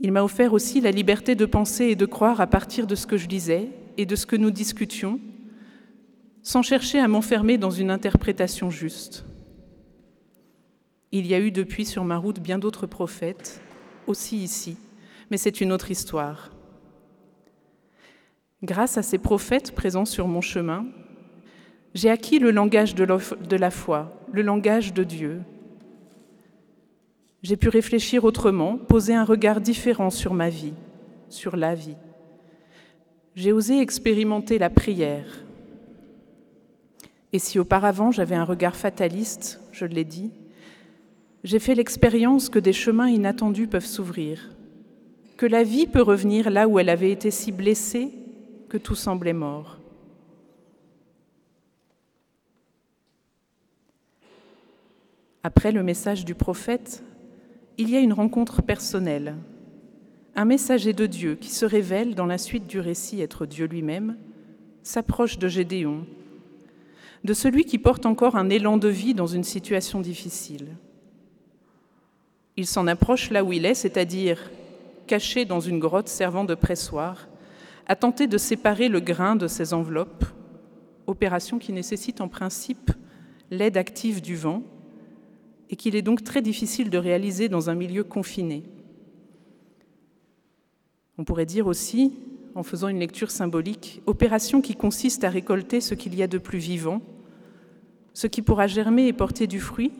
Il 0.00 0.12
m'a 0.12 0.22
offert 0.22 0.52
aussi 0.52 0.80
la 0.80 0.90
liberté 0.90 1.34
de 1.34 1.46
penser 1.46 1.86
et 1.86 1.96
de 1.96 2.06
croire 2.06 2.40
à 2.40 2.46
partir 2.46 2.86
de 2.86 2.94
ce 2.94 3.06
que 3.06 3.16
je 3.16 3.26
lisais 3.26 3.68
et 3.96 4.06
de 4.06 4.14
ce 4.14 4.26
que 4.26 4.36
nous 4.36 4.50
discutions, 4.50 5.18
sans 6.42 6.62
chercher 6.62 7.00
à 7.00 7.08
m'enfermer 7.08 7.58
dans 7.58 7.70
une 7.70 7.90
interprétation 7.90 8.70
juste. 8.70 9.24
Il 11.10 11.26
y 11.26 11.34
a 11.34 11.40
eu 11.40 11.50
depuis 11.50 11.86
sur 11.86 12.04
ma 12.04 12.18
route 12.18 12.40
bien 12.40 12.58
d'autres 12.58 12.86
prophètes, 12.86 13.62
aussi 14.06 14.36
ici, 14.36 14.76
mais 15.30 15.38
c'est 15.38 15.60
une 15.60 15.72
autre 15.72 15.90
histoire. 15.90 16.50
Grâce 18.62 18.98
à 18.98 19.02
ces 19.02 19.18
prophètes 19.18 19.74
présents 19.74 20.04
sur 20.04 20.28
mon 20.28 20.40
chemin, 20.40 20.86
j'ai 21.94 22.10
acquis 22.10 22.38
le 22.38 22.50
langage 22.50 22.94
de 22.94 23.56
la 23.56 23.70
foi, 23.70 24.12
le 24.32 24.42
langage 24.42 24.92
de 24.92 25.04
Dieu. 25.04 25.40
J'ai 27.42 27.56
pu 27.56 27.68
réfléchir 27.68 28.24
autrement, 28.24 28.76
poser 28.76 29.14
un 29.14 29.24
regard 29.24 29.60
différent 29.60 30.10
sur 30.10 30.34
ma 30.34 30.50
vie, 30.50 30.74
sur 31.30 31.56
la 31.56 31.74
vie. 31.74 31.96
J'ai 33.34 33.52
osé 33.52 33.80
expérimenter 33.80 34.58
la 34.58 34.68
prière. 34.68 35.44
Et 37.32 37.38
si 37.38 37.58
auparavant 37.58 38.10
j'avais 38.10 38.34
un 38.34 38.44
regard 38.44 38.76
fataliste, 38.76 39.60
je 39.72 39.86
l'ai 39.86 40.04
dit, 40.04 40.32
j'ai 41.44 41.58
fait 41.58 41.74
l'expérience 41.74 42.48
que 42.48 42.58
des 42.58 42.72
chemins 42.72 43.08
inattendus 43.08 43.68
peuvent 43.68 43.86
s'ouvrir, 43.86 44.50
que 45.36 45.46
la 45.46 45.62
vie 45.62 45.86
peut 45.86 46.02
revenir 46.02 46.50
là 46.50 46.66
où 46.66 46.78
elle 46.78 46.88
avait 46.88 47.12
été 47.12 47.30
si 47.30 47.52
blessée 47.52 48.12
que 48.68 48.76
tout 48.76 48.96
semblait 48.96 49.32
mort. 49.32 49.78
Après 55.44 55.72
le 55.72 55.82
message 55.82 56.24
du 56.24 56.34
prophète, 56.34 57.02
il 57.78 57.88
y 57.88 57.96
a 57.96 58.00
une 58.00 58.12
rencontre 58.12 58.60
personnelle, 58.60 59.36
un 60.34 60.44
messager 60.44 60.92
de 60.92 61.06
Dieu 61.06 61.36
qui 61.36 61.50
se 61.50 61.64
révèle 61.64 62.14
dans 62.14 62.26
la 62.26 62.38
suite 62.38 62.66
du 62.66 62.80
récit 62.80 63.20
être 63.20 63.46
Dieu 63.46 63.66
lui-même, 63.66 64.16
s'approche 64.82 65.38
de 65.38 65.48
Gédéon, 65.48 66.04
de 67.24 67.32
celui 67.32 67.64
qui 67.64 67.78
porte 67.78 68.06
encore 68.06 68.36
un 68.36 68.50
élan 68.50 68.76
de 68.76 68.88
vie 68.88 69.14
dans 69.14 69.26
une 69.26 69.44
situation 69.44 70.00
difficile. 70.00 70.76
Il 72.58 72.66
s'en 72.66 72.88
approche 72.88 73.30
là 73.30 73.44
où 73.44 73.52
il 73.52 73.64
est, 73.64 73.74
c'est-à-dire 73.74 74.50
caché 75.06 75.44
dans 75.44 75.60
une 75.60 75.78
grotte 75.78 76.08
servant 76.08 76.44
de 76.44 76.56
pressoir, 76.56 77.28
à 77.86 77.94
tenter 77.94 78.26
de 78.26 78.36
séparer 78.36 78.88
le 78.88 78.98
grain 78.98 79.36
de 79.36 79.46
ses 79.46 79.72
enveloppes, 79.72 80.24
opération 81.06 81.60
qui 81.60 81.72
nécessite 81.72 82.20
en 82.20 82.26
principe 82.26 82.90
l'aide 83.52 83.76
active 83.76 84.20
du 84.20 84.34
vent 84.34 84.64
et 85.70 85.76
qu'il 85.76 85.94
est 85.94 86.02
donc 86.02 86.24
très 86.24 86.42
difficile 86.42 86.90
de 86.90 86.98
réaliser 86.98 87.48
dans 87.48 87.70
un 87.70 87.76
milieu 87.76 88.02
confiné. 88.02 88.64
On 91.16 91.22
pourrait 91.22 91.46
dire 91.46 91.68
aussi, 91.68 92.12
en 92.56 92.64
faisant 92.64 92.88
une 92.88 92.98
lecture 92.98 93.30
symbolique, 93.30 94.02
opération 94.06 94.60
qui 94.60 94.74
consiste 94.74 95.22
à 95.22 95.30
récolter 95.30 95.80
ce 95.80 95.94
qu'il 95.94 96.16
y 96.16 96.24
a 96.24 96.26
de 96.26 96.38
plus 96.38 96.58
vivant, 96.58 97.02
ce 98.14 98.26
qui 98.26 98.42
pourra 98.42 98.66
germer 98.66 99.06
et 99.06 99.12
porter 99.12 99.46
du 99.46 99.60
fruit, 99.60 99.92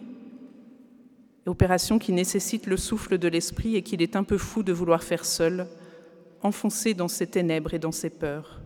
opération 1.48 1.98
qui 1.98 2.12
nécessite 2.12 2.66
le 2.66 2.76
souffle 2.76 3.18
de 3.18 3.28
l'esprit 3.28 3.76
et 3.76 3.82
qu'il 3.82 4.02
est 4.02 4.16
un 4.16 4.24
peu 4.24 4.38
fou 4.38 4.62
de 4.62 4.72
vouloir 4.72 5.02
faire 5.02 5.24
seul, 5.24 5.66
enfoncé 6.42 6.94
dans 6.94 7.08
ses 7.08 7.26
ténèbres 7.26 7.74
et 7.74 7.78
dans 7.78 7.92
ses 7.92 8.10
peurs. 8.10 8.60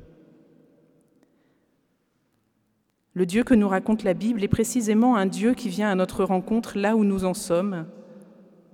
Le 3.15 3.27
Dieu 3.27 3.45
que 3.45 3.55
nous 3.55 3.69
raconte 3.69 4.05
la 4.05 4.15
Bible 4.15 4.43
est 4.43 4.49
précisément 4.49 5.17
un 5.17 5.27
Dieu 5.27 5.55
qui 5.55 5.69
vient 5.69 5.91
à 5.91 5.95
notre 5.95 6.25
rencontre 6.25 6.79
là 6.79 6.97
où 6.97 7.05
nous 7.05 7.25
en 7.25 7.35
sommes, 7.35 7.87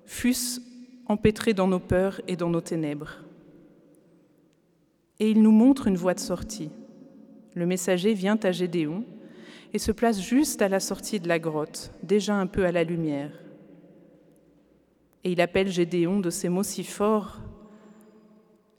fût-ce 0.06 0.60
empêtrés 1.06 1.54
dans 1.54 1.66
nos 1.66 1.80
peurs 1.80 2.20
et 2.28 2.36
dans 2.36 2.50
nos 2.50 2.60
ténèbres. 2.60 3.16
Et 5.18 5.30
il 5.30 5.42
nous 5.42 5.50
montre 5.50 5.88
une 5.88 5.96
voie 5.96 6.14
de 6.14 6.20
sortie. 6.20 6.70
Le 7.54 7.66
messager 7.66 8.14
vient 8.14 8.38
à 8.42 8.52
Gédéon 8.52 9.04
et 9.72 9.78
se 9.78 9.90
place 9.90 10.20
juste 10.20 10.62
à 10.62 10.68
la 10.68 10.80
sortie 10.80 11.18
de 11.18 11.26
la 11.26 11.40
grotte, 11.40 11.92
déjà 12.02 12.36
un 12.36 12.46
peu 12.46 12.64
à 12.64 12.72
la 12.72 12.84
lumière. 12.84 13.32
Et 15.24 15.32
il 15.32 15.40
appelle 15.40 15.68
Gédéon 15.68 16.20
de 16.20 16.30
ces 16.30 16.48
mots 16.48 16.62
si 16.62 16.84
forts 16.84 17.38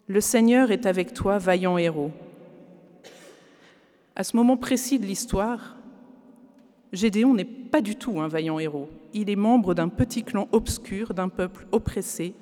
Le 0.07 0.21
Seigneur 0.21 0.71
est 0.71 0.85
avec 0.85 1.13
toi, 1.13 1.37
vaillant 1.37 1.77
héros. 1.77 2.11
À 4.15 4.23
ce 4.23 4.35
moment 4.35 4.57
précis 4.57 4.99
de 4.99 5.05
l'histoire, 5.05 5.75
Gédéon 6.91 7.33
n'est 7.33 7.45
pas 7.45 7.81
du 7.81 7.95
tout 7.95 8.19
un 8.19 8.27
vaillant 8.27 8.59
héros. 8.59 8.89
Il 9.13 9.29
est 9.29 9.35
membre 9.35 9.73
d'un 9.73 9.89
petit 9.89 10.23
clan 10.23 10.47
obscur, 10.51 11.13
d'un 11.13 11.29
peuple 11.29 11.67
oppressé, 11.71 12.33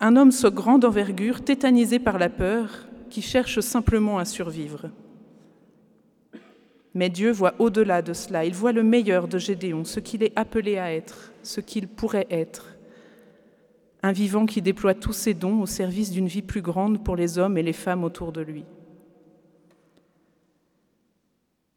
un 0.00 0.16
homme 0.16 0.32
so 0.32 0.50
grande 0.50 0.84
envergure, 0.84 1.42
tétanisé 1.42 1.98
par 1.98 2.18
la 2.18 2.28
peur, 2.28 2.86
qui 3.08 3.22
cherche 3.22 3.60
simplement 3.60 4.18
à 4.18 4.24
survivre. 4.24 4.90
Mais 6.94 7.10
Dieu 7.10 7.32
voit 7.32 7.54
au-delà 7.58 8.02
de 8.02 8.12
cela, 8.12 8.44
il 8.44 8.54
voit 8.54 8.72
le 8.72 8.84
meilleur 8.84 9.26
de 9.26 9.38
Gédéon, 9.38 9.84
ce 9.84 9.98
qu'il 9.98 10.22
est 10.22 10.32
appelé 10.36 10.78
à 10.78 10.94
être, 10.94 11.32
ce 11.42 11.60
qu'il 11.60 11.88
pourrait 11.88 12.28
être. 12.30 12.76
Un 14.02 14.12
vivant 14.12 14.46
qui 14.46 14.62
déploie 14.62 14.94
tous 14.94 15.12
ses 15.12 15.34
dons 15.34 15.62
au 15.62 15.66
service 15.66 16.10
d'une 16.10 16.28
vie 16.28 16.42
plus 16.42 16.62
grande 16.62 17.02
pour 17.02 17.16
les 17.16 17.38
hommes 17.38 17.58
et 17.58 17.62
les 17.62 17.72
femmes 17.72 18.04
autour 18.04 18.30
de 18.30 18.42
lui. 18.42 18.64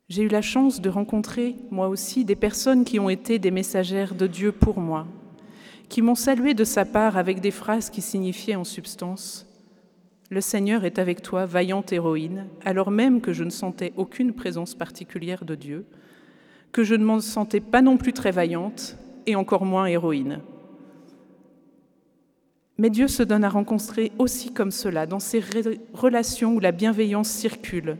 J'ai 0.09 0.23
eu 0.23 0.27
la 0.27 0.41
chance 0.41 0.81
de 0.81 0.89
rencontrer, 0.89 1.55
moi 1.71 1.89
aussi, 1.89 2.23
des 2.23 2.35
personnes 2.35 2.85
qui 2.85 2.99
ont 2.99 3.09
été 3.09 3.39
des 3.39 3.51
messagères 3.51 4.13
de 4.13 4.27
Dieu 4.27 4.51
pour 4.51 4.79
moi, 4.79 5.07
qui 5.89 6.01
m'ont 6.01 6.15
salué 6.15 6.53
de 6.53 6.63
sa 6.63 6.85
part 6.85 7.17
avec 7.17 7.41
des 7.41 7.51
phrases 7.51 7.89
qui 7.89 8.01
signifiaient 8.01 8.55
en 8.55 8.63
substance 8.63 9.47
Le 10.29 10.41
Seigneur 10.41 10.83
est 10.83 10.99
avec 10.99 11.21
toi, 11.21 11.45
vaillante 11.45 11.93
héroïne, 11.93 12.47
alors 12.65 12.91
même 12.91 13.21
que 13.21 13.33
je 13.33 13.43
ne 13.43 13.49
sentais 13.49 13.93
aucune 13.95 14.33
présence 14.33 14.75
particulière 14.75 15.45
de 15.45 15.55
Dieu, 15.55 15.85
que 16.71 16.83
je 16.83 16.95
ne 16.95 17.05
m'en 17.05 17.19
sentais 17.19 17.61
pas 17.61 17.81
non 17.81 17.97
plus 17.97 18.13
très 18.13 18.31
vaillante 18.31 18.97
et 19.25 19.35
encore 19.35 19.65
moins 19.65 19.85
héroïne. 19.85 20.41
Mais 22.77 22.89
Dieu 22.89 23.07
se 23.07 23.23
donne 23.23 23.43
à 23.43 23.49
rencontrer 23.49 24.11
aussi 24.19 24.53
comme 24.53 24.71
cela, 24.71 25.05
dans 25.05 25.19
ces 25.19 25.41
relations 25.93 26.55
où 26.55 26.59
la 26.59 26.71
bienveillance 26.71 27.29
circule, 27.29 27.97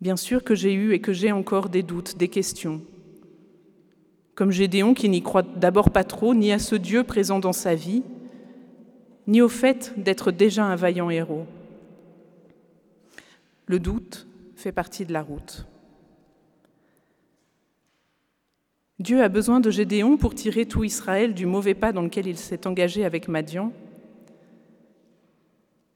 Bien 0.00 0.16
sûr 0.16 0.42
que 0.44 0.54
j'ai 0.54 0.72
eu 0.72 0.92
et 0.92 1.00
que 1.00 1.12
j'ai 1.12 1.30
encore 1.30 1.68
des 1.68 1.82
doutes, 1.82 2.16
des 2.16 2.28
questions. 2.28 2.80
Comme 4.34 4.50
Gédéon 4.50 4.94
qui 4.94 5.10
n'y 5.10 5.22
croit 5.22 5.42
d'abord 5.42 5.90
pas 5.90 6.04
trop, 6.04 6.34
ni 6.34 6.52
à 6.52 6.58
ce 6.58 6.74
Dieu 6.74 7.04
présent 7.04 7.38
dans 7.38 7.52
sa 7.52 7.74
vie, 7.74 8.02
ni 9.30 9.40
au 9.40 9.48
fait 9.48 9.94
d'être 9.96 10.32
déjà 10.32 10.64
un 10.64 10.74
vaillant 10.74 11.08
héros. 11.08 11.46
Le 13.66 13.78
doute 13.78 14.26
fait 14.56 14.72
partie 14.72 15.06
de 15.06 15.12
la 15.12 15.22
route. 15.22 15.66
Dieu 18.98 19.22
a 19.22 19.28
besoin 19.28 19.60
de 19.60 19.70
Gédéon 19.70 20.16
pour 20.16 20.34
tirer 20.34 20.66
tout 20.66 20.82
Israël 20.82 21.32
du 21.32 21.46
mauvais 21.46 21.74
pas 21.74 21.92
dans 21.92 22.02
lequel 22.02 22.26
il 22.26 22.36
s'est 22.36 22.66
engagé 22.66 23.04
avec 23.04 23.28
Madian. 23.28 23.72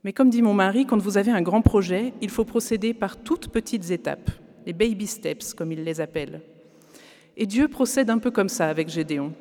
Mais 0.05 0.13
comme 0.13 0.31
dit 0.31 0.41
mon 0.41 0.55
mari, 0.55 0.87
quand 0.87 1.03
vous 1.03 1.19
avez 1.19 1.33
un 1.33 1.43
grand 1.43 1.61
projet, 1.61 2.15
il 2.23 2.31
faut 2.31 2.45
procéder 2.45 2.95
par 2.95 3.17
toutes 3.17 3.49
petites 3.49 3.91
étapes, 3.91 4.31
les 4.65 4.73
baby 4.73 5.09
steps 5.09 5.55
comme 5.55 5.73
il 5.73 5.83
les 5.83 6.01
appelle. 6.01 6.41
Et 7.37 7.47
Dieu 7.47 7.67
procède 7.67 8.11
un 8.11 8.19
peu 8.19 8.31
comme 8.31 8.49
ça 8.49 8.69
avec 8.69 8.89
Gédéon. 8.89 9.33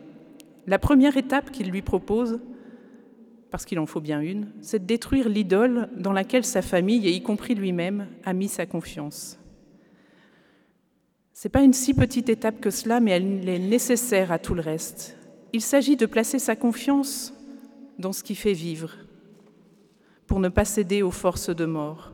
La 0.66 0.80
première 0.80 1.16
étape 1.16 1.52
qu'il 1.52 1.70
lui 1.70 1.84
propose, 1.84 2.40
parce 3.54 3.66
qu'il 3.66 3.78
en 3.78 3.86
faut 3.86 4.02
bien 4.02 4.20
une, 4.20 4.48
c'est 4.62 4.80
de 4.80 4.86
détruire 4.86 5.30
l'idole 5.30 5.88
dans 5.96 6.12
laquelle 6.12 6.44
sa 6.44 6.64
famille, 6.64 7.08
et 7.08 7.12
y 7.12 7.22
compris 7.22 7.54
lui-même, 7.54 8.08
a 8.26 8.34
mis 8.34 8.48
sa 8.48 8.66
confiance. 8.66 9.38
Ce 11.34 11.48
n'est 11.48 11.52
pas 11.52 11.62
une 11.62 11.72
si 11.72 11.94
petite 11.94 12.30
étape 12.30 12.60
que 12.60 12.72
cela, 12.72 13.00
mais 13.00 13.12
elle 13.12 13.48
est 13.48 13.60
nécessaire 13.60 14.32
à 14.32 14.40
tout 14.40 14.56
le 14.56 14.62
reste. 14.64 15.16
Il 15.54 15.62
s'agit 15.62 15.96
de 15.96 16.08
placer 16.08 16.40
sa 16.40 16.56
confiance 16.56 17.32
dans 18.00 18.12
ce 18.12 18.24
qui 18.24 18.34
fait 18.34 18.54
vivre, 18.54 18.96
pour 20.26 20.40
ne 20.40 20.50
pas 20.50 20.66
céder 20.66 21.04
aux 21.04 21.12
forces 21.12 21.56
de 21.56 21.66
mort. 21.66 22.12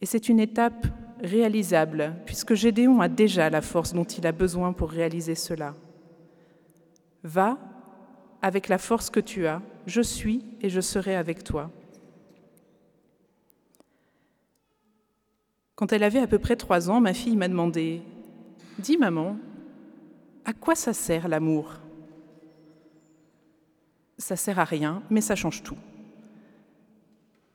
Et 0.00 0.06
c'est 0.06 0.30
une 0.30 0.40
étape 0.40 0.86
réalisable, 1.20 2.14
puisque 2.24 2.54
Gédéon 2.54 3.02
a 3.02 3.10
déjà 3.10 3.50
la 3.50 3.60
force 3.60 3.92
dont 3.92 4.04
il 4.04 4.26
a 4.26 4.32
besoin 4.32 4.72
pour 4.72 4.88
réaliser 4.88 5.34
cela. 5.34 5.74
Va 7.22 7.58
avec 8.42 8.68
la 8.68 8.78
force 8.78 9.08
que 9.08 9.20
tu 9.20 9.46
as, 9.46 9.62
je 9.86 10.02
suis 10.02 10.44
et 10.60 10.68
je 10.68 10.80
serai 10.80 11.14
avec 11.16 11.44
toi. 11.44 11.70
Quand 15.76 15.92
elle 15.92 16.02
avait 16.02 16.18
à 16.18 16.26
peu 16.26 16.38
près 16.38 16.56
trois 16.56 16.90
ans, 16.90 17.00
ma 17.00 17.14
fille 17.14 17.36
m'a 17.36 17.48
demandé 17.48 18.02
Dis, 18.78 18.98
maman, 18.98 19.36
à 20.44 20.52
quoi 20.52 20.74
ça 20.74 20.92
sert 20.92 21.28
l'amour? 21.28 21.74
Ça 24.18 24.36
sert 24.36 24.58
à 24.58 24.64
rien, 24.64 25.02
mais 25.10 25.20
ça 25.20 25.34
change 25.34 25.62
tout. 25.62 25.76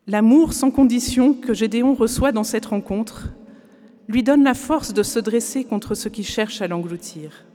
L'amour 0.07 0.53
sans 0.53 0.71
condition 0.71 1.33
que 1.33 1.53
Gédéon 1.53 1.93
reçoit 1.93 2.31
dans 2.31 2.43
cette 2.43 2.65
rencontre 2.65 3.29
lui 4.07 4.23
donne 4.23 4.43
la 4.43 4.53
force 4.53 4.93
de 4.93 5.03
se 5.03 5.19
dresser 5.19 5.65
contre 5.65 5.95
ce 5.95 6.07
qui 6.07 6.23
cherche 6.23 6.61
à 6.61 6.67
l'engloutir. 6.67 7.46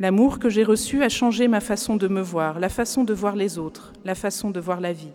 L'amour 0.00 0.38
que 0.38 0.48
j'ai 0.48 0.62
reçu 0.62 1.02
a 1.02 1.08
changé 1.08 1.48
ma 1.48 1.60
façon 1.60 1.96
de 1.96 2.06
me 2.06 2.20
voir, 2.20 2.60
la 2.60 2.68
façon 2.68 3.02
de 3.02 3.12
voir 3.12 3.34
les 3.34 3.58
autres, 3.58 3.92
la 4.04 4.14
façon 4.14 4.50
de 4.50 4.60
voir 4.60 4.80
la 4.80 4.92
vie. 4.92 5.12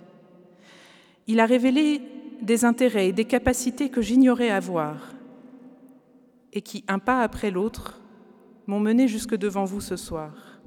Il 1.28 1.40
a 1.40 1.46
révélé 1.46 2.02
des 2.42 2.66
intérêts 2.66 3.08
et 3.08 3.14
des 3.14 3.26
capacités 3.26 3.90
que 3.90 4.02
j'ignorais 4.02 4.50
avoir 4.50 5.14
et 6.52 6.62
qui, 6.62 6.84
un 6.88 7.00
pas 7.00 7.22
après 7.22 7.50
l'autre, 7.50 8.02
m'ont 8.68 8.80
mené 8.80 9.08
jusque 9.08 9.36
devant 9.36 9.64
vous 9.64 9.82
ce 9.82 9.96
soir. 9.96 10.60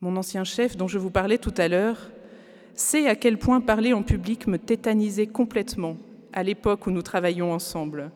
Mon 0.00 0.16
ancien 0.16 0.44
chef, 0.44 0.76
dont 0.76 0.88
je 0.88 0.98
vous 0.98 1.10
parlais 1.10 1.38
tout 1.38 1.54
à 1.56 1.68
l'heure, 1.68 2.10
sait 2.74 3.08
à 3.08 3.16
quel 3.16 3.38
point 3.38 3.60
parler 3.60 3.92
en 3.92 4.02
public 4.02 4.46
me 4.46 4.58
tétanisait 4.58 5.26
complètement 5.26 5.96
à 6.32 6.42
l'époque 6.42 6.86
où 6.86 6.90
nous 6.90 7.02
travaillions 7.02 7.52
ensemble. 7.52 8.10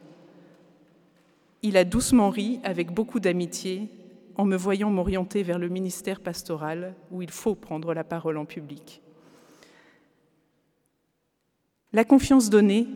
Il 1.67 1.77
a 1.77 1.83
doucement 1.83 2.31
ri 2.31 2.61
avec 2.63 2.95
beaucoup 2.95 3.19
d'amitié 3.19 3.89
en 4.37 4.45
me 4.45 4.55
voyant 4.55 4.89
m'orienter 4.89 5.43
vers 5.43 5.59
le 5.59 5.69
ministère 5.69 6.21
pastoral 6.21 6.95
où 7.11 7.23
il 7.23 7.31
faut 7.33 7.57
prendre 7.57 7.93
la 7.93 8.05
parole 8.05 8.37
en 8.37 8.45
public. 8.45 9.03
La 11.93 12.05
confiance 12.05 12.51
donnée, 12.51 12.87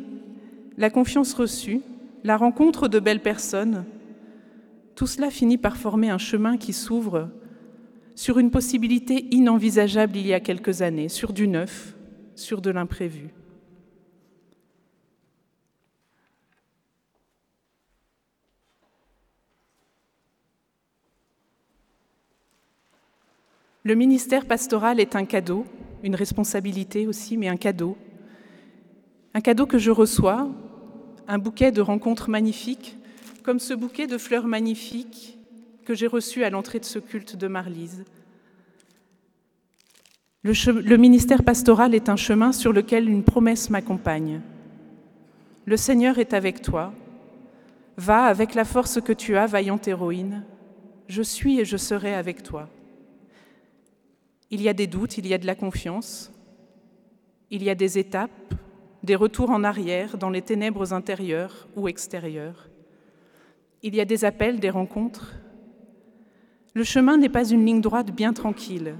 la 0.76 0.88
confiance 0.88 1.34
reçue, 1.34 1.80
la 2.22 2.36
rencontre 2.36 2.86
de 2.86 3.00
belles 3.00 3.22
personnes, 3.22 3.86
tout 4.94 5.08
cela 5.08 5.30
finit 5.30 5.58
par 5.58 5.76
former 5.76 6.10
un 6.10 6.18
chemin 6.18 6.56
qui 6.56 6.72
s'ouvre 6.72 7.28
sur 8.14 8.38
une 8.38 8.52
possibilité 8.52 9.34
inenvisageable 9.34 10.16
il 10.16 10.28
y 10.28 10.32
a 10.32 10.38
quelques 10.38 10.80
années, 10.80 11.08
sur 11.08 11.32
du 11.32 11.48
neuf, 11.48 11.96
sur 12.36 12.60
de 12.60 12.70
l'imprévu. 12.70 13.30
Le 23.82 23.94
ministère 23.94 24.44
pastoral 24.44 25.00
est 25.00 25.16
un 25.16 25.24
cadeau, 25.24 25.64
une 26.02 26.14
responsabilité 26.14 27.06
aussi, 27.06 27.38
mais 27.38 27.48
un 27.48 27.56
cadeau. 27.56 27.96
Un 29.32 29.40
cadeau 29.40 29.64
que 29.64 29.78
je 29.78 29.90
reçois, 29.90 30.48
un 31.26 31.38
bouquet 31.38 31.72
de 31.72 31.80
rencontres 31.80 32.28
magnifiques, 32.28 32.98
comme 33.42 33.58
ce 33.58 33.72
bouquet 33.72 34.06
de 34.06 34.18
fleurs 34.18 34.46
magnifiques 34.46 35.38
que 35.86 35.94
j'ai 35.94 36.06
reçu 36.06 36.44
à 36.44 36.50
l'entrée 36.50 36.78
de 36.78 36.84
ce 36.84 36.98
culte 36.98 37.36
de 37.36 37.48
Marlise. 37.48 38.04
Le, 40.42 40.96
ministère 40.96 41.42
pastoral 41.42 41.94
est 41.94 42.08
un 42.08 42.16
chemin 42.16 42.52
sur 42.52 42.72
lequel 42.72 43.08
une 43.08 43.24
promesse 43.24 43.70
m'accompagne. 43.70 44.40
Le 45.64 45.76
Seigneur 45.76 46.18
est 46.18 46.34
avec 46.34 46.60
toi. 46.62 46.92
Va 47.96 48.24
avec 48.24 48.54
la 48.54 48.64
force 48.64 49.00
que 49.00 49.12
tu 49.12 49.36
as, 49.36 49.46
vaillante 49.46 49.88
héroïne. 49.88 50.44
Je 51.08 51.22
suis 51.22 51.60
et 51.60 51.64
je 51.64 51.76
serai 51.76 52.14
avec 52.14 52.42
toi. 52.42 52.68
Il 54.50 54.60
y 54.62 54.68
a 54.68 54.72
des 54.72 54.86
doutes, 54.86 55.18
il 55.18 55.26
y 55.26 55.34
a 55.34 55.38
de 55.38 55.46
la 55.46 55.54
confiance, 55.54 56.32
il 57.50 57.62
y 57.62 57.70
a 57.70 57.74
des 57.74 57.98
étapes, 57.98 58.54
des 59.02 59.14
retours 59.14 59.50
en 59.50 59.64
arrière 59.64 60.18
dans 60.18 60.30
les 60.30 60.42
ténèbres 60.42 60.92
intérieures 60.92 61.68
ou 61.76 61.88
extérieures. 61.88 62.68
Il 63.82 63.94
y 63.94 64.00
a 64.00 64.04
des 64.04 64.24
appels, 64.24 64.60
des 64.60 64.70
rencontres. 64.70 65.34
Le 66.74 66.84
chemin 66.84 67.16
n'est 67.16 67.28
pas 67.28 67.48
une 67.48 67.64
ligne 67.64 67.80
droite 67.80 68.10
bien 68.10 68.32
tranquille. 68.32 68.96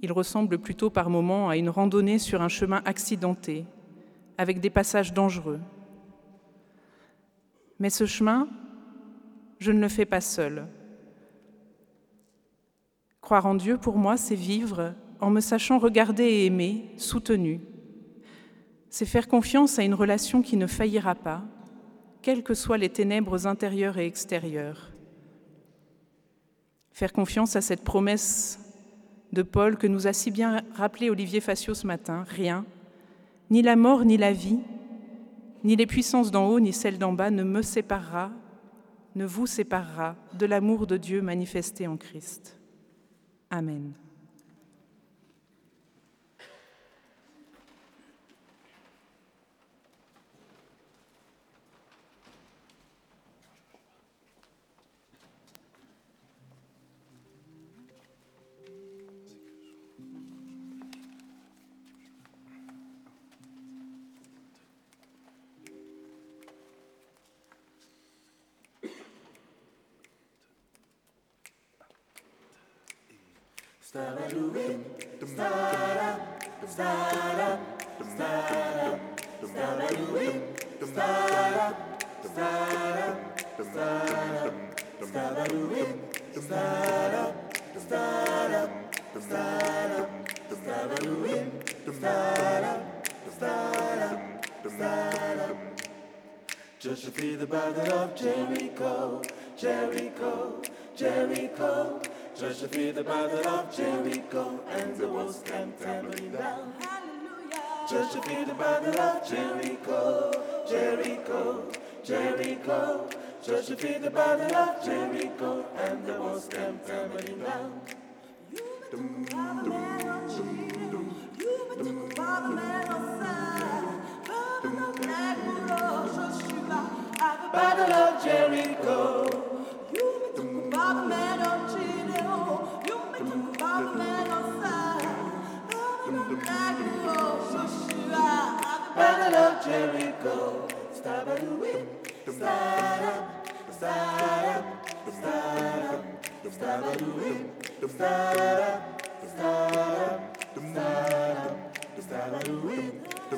Il 0.00 0.12
ressemble 0.12 0.58
plutôt 0.58 0.88
par 0.88 1.10
moments 1.10 1.48
à 1.48 1.56
une 1.56 1.68
randonnée 1.68 2.18
sur 2.18 2.42
un 2.42 2.48
chemin 2.48 2.80
accidenté, 2.84 3.66
avec 4.38 4.60
des 4.60 4.70
passages 4.70 5.12
dangereux. 5.12 5.60
Mais 7.78 7.90
ce 7.90 8.06
chemin, 8.06 8.48
je 9.58 9.72
ne 9.72 9.80
le 9.80 9.88
fais 9.88 10.06
pas 10.06 10.20
seul. 10.20 10.66
Croire 13.30 13.46
en 13.46 13.54
Dieu, 13.54 13.78
pour 13.78 13.96
moi, 13.96 14.16
c'est 14.16 14.34
vivre 14.34 14.92
en 15.20 15.30
me 15.30 15.38
sachant 15.38 15.78
regarder 15.78 16.24
et 16.24 16.46
aimer, 16.46 16.90
soutenu. 16.96 17.60
C'est 18.88 19.06
faire 19.06 19.28
confiance 19.28 19.78
à 19.78 19.84
une 19.84 19.94
relation 19.94 20.42
qui 20.42 20.56
ne 20.56 20.66
faillira 20.66 21.14
pas, 21.14 21.44
quelles 22.22 22.42
que 22.42 22.54
soient 22.54 22.76
les 22.76 22.88
ténèbres 22.88 23.46
intérieures 23.46 23.98
et 23.98 24.06
extérieures. 24.06 24.90
Faire 26.90 27.12
confiance 27.12 27.54
à 27.54 27.60
cette 27.60 27.84
promesse 27.84 28.58
de 29.32 29.42
Paul 29.42 29.76
que 29.76 29.86
nous 29.86 30.08
a 30.08 30.12
si 30.12 30.32
bien 30.32 30.62
rappelé 30.74 31.08
Olivier 31.08 31.40
Facio 31.40 31.72
ce 31.72 31.86
matin, 31.86 32.24
rien, 32.28 32.64
ni 33.48 33.62
la 33.62 33.76
mort 33.76 34.04
ni 34.04 34.16
la 34.16 34.32
vie, 34.32 34.58
ni 35.62 35.76
les 35.76 35.86
puissances 35.86 36.32
d'en 36.32 36.48
haut 36.48 36.58
ni 36.58 36.72
celles 36.72 36.98
d'en 36.98 37.12
bas 37.12 37.30
ne 37.30 37.44
me 37.44 37.62
séparera, 37.62 38.32
ne 39.14 39.24
vous 39.24 39.46
séparera 39.46 40.16
de 40.36 40.46
l'amour 40.46 40.88
de 40.88 40.96
Dieu 40.96 41.22
manifesté 41.22 41.86
en 41.86 41.96
Christ. 41.96 42.59
Amen. 43.52 43.94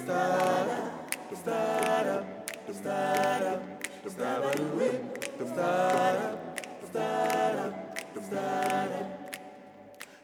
Start 0.03 0.69
up, 0.69 1.37
start 1.37 2.07
up, 2.07 2.75
start 2.75 3.43
up. 3.43 3.82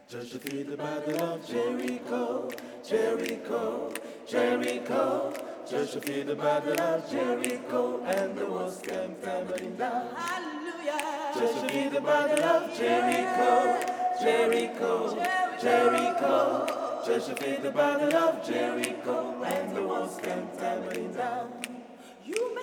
Just 0.08 0.32
to 0.32 0.38
feed 0.40 0.66
the 0.66 0.76
battle 0.76 1.22
of 1.22 1.46
Jericho, 1.46 2.50
Jericho, 2.82 3.92
Jericho. 4.26 5.32
Just 5.70 6.02
to 6.02 6.24
the 6.24 6.34
battle 6.34 6.80
of 6.80 7.10
Jericho, 7.10 8.02
and 8.04 8.36
the 8.36 8.46
walls 8.46 8.80
came 8.82 9.14
tumbling 9.22 9.76
down. 9.76 10.14
Hallelujah. 10.16 11.32
Just 11.38 11.68
to 11.68 11.90
the 11.90 12.00
battle 12.00 12.44
of 12.44 12.76
Jericho, 12.76 13.80
Jericho, 14.20 15.14
Jericho. 15.62 17.02
Just 17.06 17.36
to 17.36 17.58
the 17.62 17.70
battle 17.70 18.16
of 18.16 18.44
Jericho, 18.44 19.42
and 19.44 19.76
the 19.76 19.82
walls 19.82 20.18
came 20.20 20.48
tumbling 20.58 21.12
down. 21.12 21.77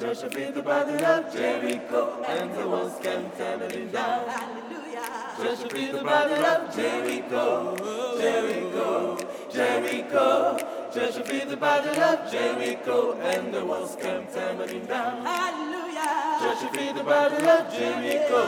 Just 0.00 0.22
defeat 0.22 0.54
the 0.54 0.62
battle 0.62 1.04
of 1.04 1.32
Jericho, 1.32 2.22
and 2.28 2.54
the 2.54 2.68
walls 2.68 2.98
came 3.02 3.30
tumbling 3.36 3.90
down. 3.90 4.28
Hallelujah. 4.28 5.34
Just 5.42 5.68
defeat 5.68 5.92
the 5.92 6.04
battle 6.04 6.44
of 6.46 6.72
Jericho, 6.74 7.76
Jericho, 8.16 9.18
Jericho. 9.50 10.58
Just 10.94 11.18
defeat 11.18 11.48
the 11.48 11.56
battle 11.56 12.00
of 12.00 12.30
Jericho, 12.30 13.14
and 13.14 13.52
the 13.52 13.64
walls 13.64 13.96
came 14.00 14.26
tumbling 14.28 14.86
down. 14.86 15.26
Hallelujah. 15.26 16.38
Just 16.42 16.72
defeat 16.72 16.94
the 16.94 17.02
battle 17.02 17.48
of 17.48 17.72
Jericho, 17.72 18.44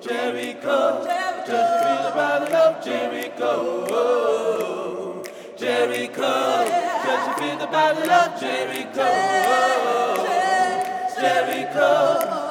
Jericho. 0.00 1.04
Just 1.46 1.72
defeat 1.76 2.02
the 2.08 2.12
battle 2.14 2.56
of 2.56 2.82
Jericho, 2.82 3.84
Jericho. 5.62 6.66
Just 7.04 7.38
defeat 7.38 7.56
the 7.60 7.68
battle 7.68 8.10
of 8.10 8.40
Jericho, 8.40 9.08
Jericho. 11.20 11.90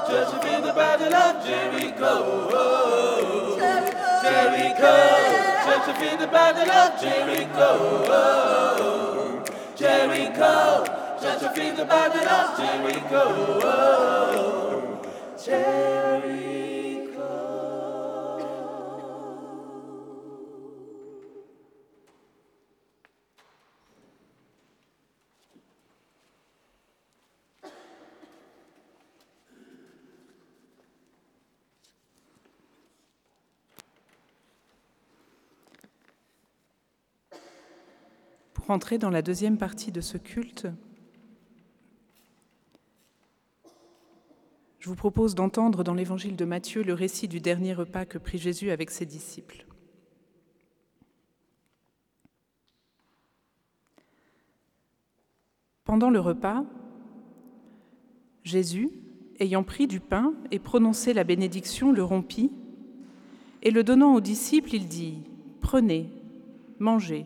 Just 0.08 0.32
defeat 0.34 0.62
the 0.64 0.72
battle 0.72 1.14
of 1.14 1.46
Jericho, 1.46 2.14
Jericho. 4.24 4.96
Just 5.68 5.86
defeat 5.88 6.20
the 6.20 6.28
battle 6.28 6.72
of 6.72 7.02
Jericho, 7.02 7.72
Jericho. 9.76 10.86
Just 11.22 11.42
defeat 11.42 11.76
the 11.76 11.84
battle 11.84 12.30
of 12.30 12.58
Jericho, 12.58 13.26
Jericho. 15.44 16.51
Pour 38.72 38.78
entrer 38.78 38.98
dans 38.98 39.10
la 39.10 39.22
deuxième 39.22 39.58
partie 39.58 39.92
de 39.92 40.00
ce 40.00 40.18
culte, 40.18 40.66
je 44.80 44.88
vous 44.88 44.96
propose 44.96 45.36
d'entendre 45.36 45.84
dans 45.84 45.94
l'évangile 45.94 46.38
de 46.38 46.46
Matthieu 46.46 46.82
le 46.82 46.94
récit 46.94 47.28
du 47.28 47.42
dernier 47.42 47.74
repas 47.74 48.06
que 48.06 48.18
prit 48.18 48.38
Jésus 48.38 48.72
avec 48.72 48.90
ses 48.90 49.06
disciples. 49.06 49.66
Pendant 55.84 56.10
le 56.10 56.22
repas, 56.22 56.64
Jésus, 58.46 58.90
ayant 59.42 59.64
pris 59.64 59.86
du 59.86 60.00
pain 60.00 60.34
et 60.50 60.60
prononcé 60.60 61.12
la 61.12 61.26
bénédiction, 61.26 61.92
le 61.92 62.06
rompit, 62.06 62.54
et 63.64 63.72
le 63.72 63.84
donnant 63.84 64.16
aux 64.16 64.22
disciples, 64.22 64.74
il 64.74 64.88
dit, 64.88 65.24
Prenez, 65.60 66.10
mangez, 66.80 67.26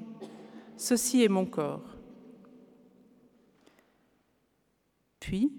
ceci 0.77 1.23
est 1.23 1.29
mon 1.29 1.45
corps. 1.45 1.97
Puis, 5.19 5.51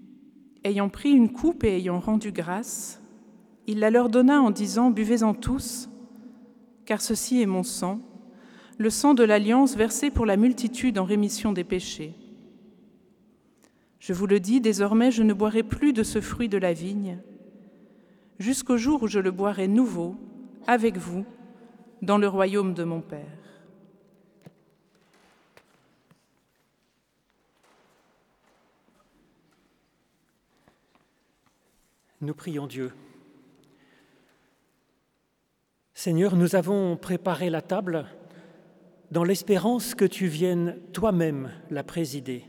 ayant 0.63 0.89
pris 0.89 1.11
une 1.11 1.31
coupe 1.31 1.63
et 1.63 1.75
ayant 1.75 1.99
rendu 1.99 2.31
grâce, 2.31 3.01
il 3.67 3.79
la 3.79 3.89
leur 3.89 4.09
donna 4.09 4.41
en 4.41 4.51
disant, 4.51 4.91
Buvez-en 4.91 5.33
tous, 5.33 5.89
car 6.85 7.01
ceci 7.01 7.41
est 7.41 7.45
mon 7.45 7.63
sang, 7.63 7.99
le 8.77 8.89
sang 8.89 9.13
de 9.13 9.23
l'alliance 9.23 9.75
versé 9.75 10.09
pour 10.09 10.25
la 10.25 10.37
multitude 10.37 10.97
en 10.99 11.03
rémission 11.03 11.51
des 11.51 11.63
péchés. 11.63 12.13
Je 13.99 14.13
vous 14.13 14.27
le 14.27 14.39
dis, 14.39 14.61
désormais 14.61 15.11
je 15.11 15.23
ne 15.23 15.33
boirai 15.33 15.63
plus 15.63 15.91
de 15.91 16.03
ce 16.03 16.21
fruit 16.21 16.47
de 16.47 16.57
la 16.57 16.73
vigne, 16.73 17.19
jusqu'au 18.39 18.77
jour 18.77 19.03
où 19.03 19.07
je 19.07 19.19
le 19.19 19.31
boirai 19.31 19.67
nouveau 19.67 20.15
avec 20.67 20.97
vous 20.97 21.25
dans 22.01 22.17
le 22.17 22.27
royaume 22.27 22.73
de 22.73 22.83
mon 22.83 23.01
Père. 23.01 23.25
Nous 32.19 32.33
prions 32.33 32.65
Dieu. 32.65 32.91
Seigneur, 35.93 36.35
nous 36.35 36.55
avons 36.55 36.97
préparé 36.97 37.51
la 37.51 37.61
table 37.61 38.07
dans 39.11 39.23
l'espérance 39.23 39.93
que 39.93 40.05
tu 40.05 40.25
viennes 40.25 40.77
toi-même 40.93 41.51
la 41.69 41.83
présider. 41.83 42.43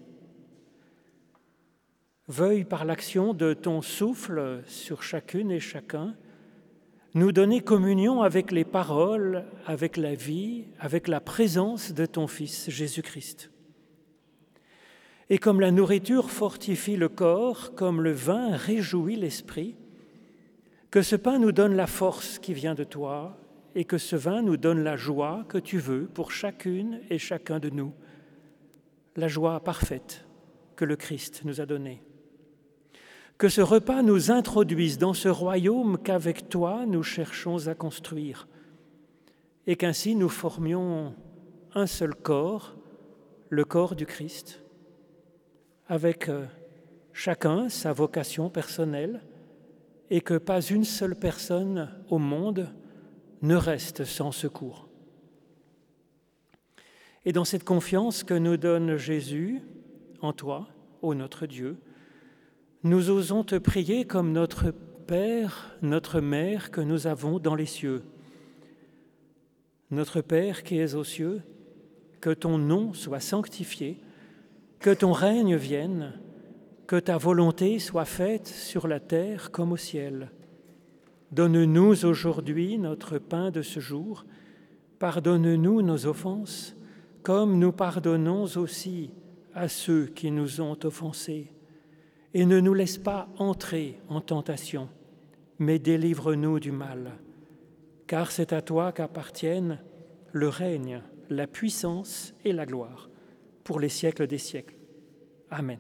Veuille 2.29 2.65
par 2.65 2.87
l'action 2.87 3.35
de 3.35 3.53
ton 3.53 3.83
souffle 3.83 4.63
sur 4.67 5.03
chacune 5.03 5.51
et 5.51 5.61
chacun 5.61 6.17
nous 7.13 7.33
donner 7.33 7.61
communion 7.61 8.23
avec 8.23 8.53
les 8.53 8.65
paroles, 8.65 9.45
avec 9.67 9.99
la 9.99 10.15
vie, 10.15 10.65
avec 10.79 11.09
la 11.09 11.21
présence 11.21 11.93
de 11.93 12.07
ton 12.07 12.27
Fils 12.27 12.71
Jésus-Christ. 12.71 13.51
Et 15.31 15.39
comme 15.39 15.61
la 15.61 15.71
nourriture 15.71 16.31
fortifie 16.31 16.97
le 16.97 17.09
corps, 17.09 17.75
comme 17.75 18.01
le 18.01 18.13
vin 18.13 18.57
réjouit 18.57 19.17
l'esprit, 19.17 19.77
que 20.91 21.03
ce 21.03 21.17
pain 21.17 21.39
nous 21.39 21.53
donne 21.53 21.77
la 21.77 21.87
force 21.87 22.39
qui 22.39 22.55
vient 22.55 22.75
de 22.75 22.85
toi 22.85 23.37
et 23.75 23.85
que 23.85 23.99
ce 23.99 24.17
vin 24.17 24.41
nous 24.41 24.57
donne 24.57 24.83
la 24.83 24.97
joie 24.97 25.45
que 25.49 25.59
tu 25.59 25.79
veux 25.79 26.07
pour 26.07 26.33
chacune 26.33 27.01
et 27.11 27.19
chacun 27.19 27.59
de 27.59 27.69
nous, 27.69 27.93
la 29.17 29.29
joie 29.29 29.61
parfaite 29.61 30.25
que 30.77 30.87
le 30.87 30.97
Christ 30.97 31.43
nous 31.45 31.61
a 31.61 31.67
donnée. 31.67 32.03
Que 33.37 33.49
ce 33.49 33.61
repas 33.61 34.03
nous 34.03 34.31
introduise 34.31 34.97
dans 34.97 35.13
ce 35.13 35.29
royaume 35.29 35.99
qu'avec 35.99 36.49
toi 36.49 36.87
nous 36.87 37.03
cherchons 37.03 37.69
à 37.69 37.75
construire 37.75 38.49
et 39.67 39.77
qu'ainsi 39.77 40.17
nous 40.17 40.31
formions 40.31 41.15
un 41.75 41.87
seul 41.87 42.15
corps, 42.15 42.75
le 43.51 43.65
corps 43.65 43.95
du 43.95 44.07
Christ, 44.07 44.63
avec 45.89 46.29
euh, 46.29 46.45
chacun 47.13 47.69
sa 47.69 47.93
vocation 47.93 48.51
personnelle 48.51 49.23
et 50.11 50.21
que 50.21 50.35
pas 50.35 50.61
une 50.61 50.85
seule 50.85 51.17
personne 51.17 51.91
au 52.09 52.19
monde 52.19 52.69
ne 53.43 53.57
reste 53.57 54.05
sans 54.05 54.33
secours. 54.33 54.89
Et 57.25 57.33
dans 57.33 57.45
cette 57.45 57.65
confiance 57.65 58.23
que 58.23 58.35
nous 58.35 58.57
donne 58.57 58.97
Jésus 58.97 59.61
en 60.21 60.33
toi, 60.33 60.69
ô 61.03 61.15
notre 61.15 61.47
Dieu, 61.47 61.79
nous 62.85 63.11
osons 63.11 63.45
te 63.45 63.57
prier 63.57 64.05
comme 64.05 64.33
notre 64.33 64.71
Père, 65.07 65.77
notre 65.83 66.21
Mère 66.21 66.71
que 66.71 66.81
nous 66.81 67.07
avons 67.07 67.39
dans 67.39 67.55
les 67.55 67.67
cieux. 67.67 68.03
Notre 69.91 70.21
Père 70.21 70.63
qui 70.63 70.79
es 70.79 70.95
aux 70.95 71.05
cieux, 71.05 71.43
que 72.21 72.31
ton 72.31 72.59
nom 72.59 72.93
soit 72.93 73.21
sanctifié, 73.21 73.99
que 74.81 74.91
ton 74.91 75.13
règne 75.13 75.57
vienne, 75.57 76.13
que 76.87 76.97
ta 76.97 77.19
volonté 77.19 77.79
soit 77.81 78.05
faite 78.05 78.47
sur 78.47 78.87
la 78.87 79.01
terre 79.01 79.51
comme 79.51 79.73
au 79.73 79.77
ciel. 79.77 80.31
Donne-nous 81.33 82.05
aujourd'hui 82.05 82.79
notre 82.79 83.19
pain 83.19 83.51
de 83.51 83.61
ce 83.61 83.81
jour, 83.81 84.25
pardonne-nous 84.99 85.83
nos 85.83 86.07
offenses, 86.07 86.77
comme 87.23 87.59
nous 87.59 87.73
pardonnons 87.73 88.45
aussi 88.57 89.11
à 89.53 89.69
ceux 89.69 90.07
qui 90.07 90.31
nous 90.31 90.61
ont 90.61 90.79
offensés. 90.85 91.53
Et 92.33 92.47
ne 92.47 92.61
nous 92.61 92.75
laisse 92.75 92.99
pas 92.99 93.29
entrer 93.39 94.01
en 94.09 94.21
tentation, 94.21 94.89
mais 95.59 95.79
délivre-nous 95.79 96.61
du 96.61 96.71
mal. 96.71 97.19
Car 98.07 98.31
c'est 98.31 98.53
à 98.53 98.63
toi 98.63 98.93
qu'appartiennent 98.93 99.81
le 100.33 100.49
règne, 100.49 101.03
la 101.31 101.47
puissance 101.47 102.33
et 102.45 102.53
la 102.53 102.65
gloire 102.65 103.08
pour 103.69 103.81
les 103.81 103.91
siècles 103.91 104.27
des 104.27 104.39
siècles. 104.39 104.75
Amen. 105.51 105.79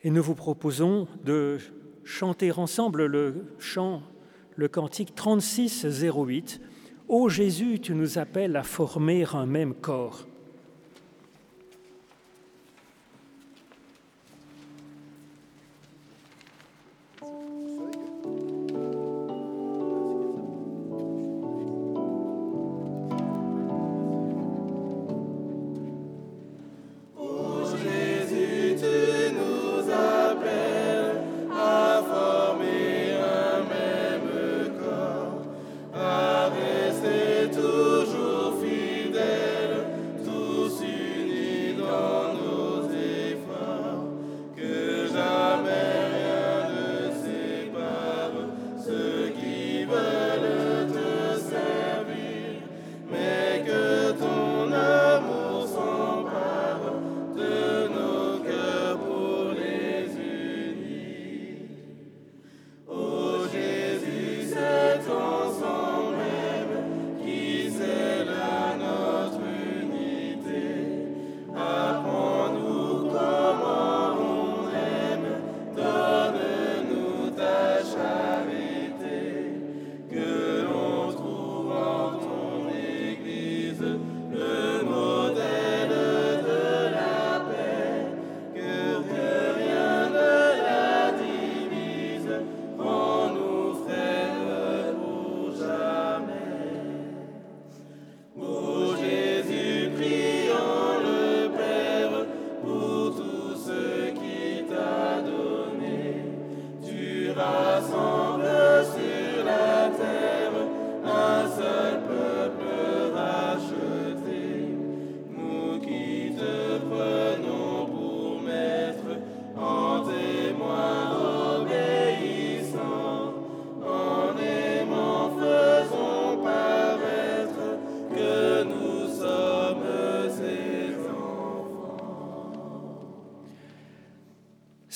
Et 0.00 0.10
nous 0.10 0.20
vous 0.20 0.34
proposons 0.34 1.06
de 1.24 1.58
chanter 2.02 2.50
ensemble 2.50 3.06
le 3.06 3.54
chant, 3.60 4.02
le 4.56 4.66
cantique 4.66 5.14
3608. 5.14 6.60
Ô 7.06 7.28
Jésus, 7.28 7.78
tu 7.78 7.94
nous 7.94 8.18
appelles 8.18 8.56
à 8.56 8.64
former 8.64 9.24
un 9.32 9.46
même 9.46 9.74
corps. 9.74 10.26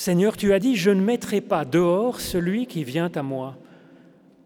Seigneur, 0.07 0.37
tu 0.37 0.53
as 0.53 0.59
dit, 0.59 0.77
je 0.77 0.89
ne 0.89 1.01
mettrai 1.01 1.41
pas 1.41 1.65
dehors 1.65 2.21
celui 2.21 2.65
qui 2.65 2.85
vient 2.85 3.11
à 3.13 3.23
moi. 3.23 3.57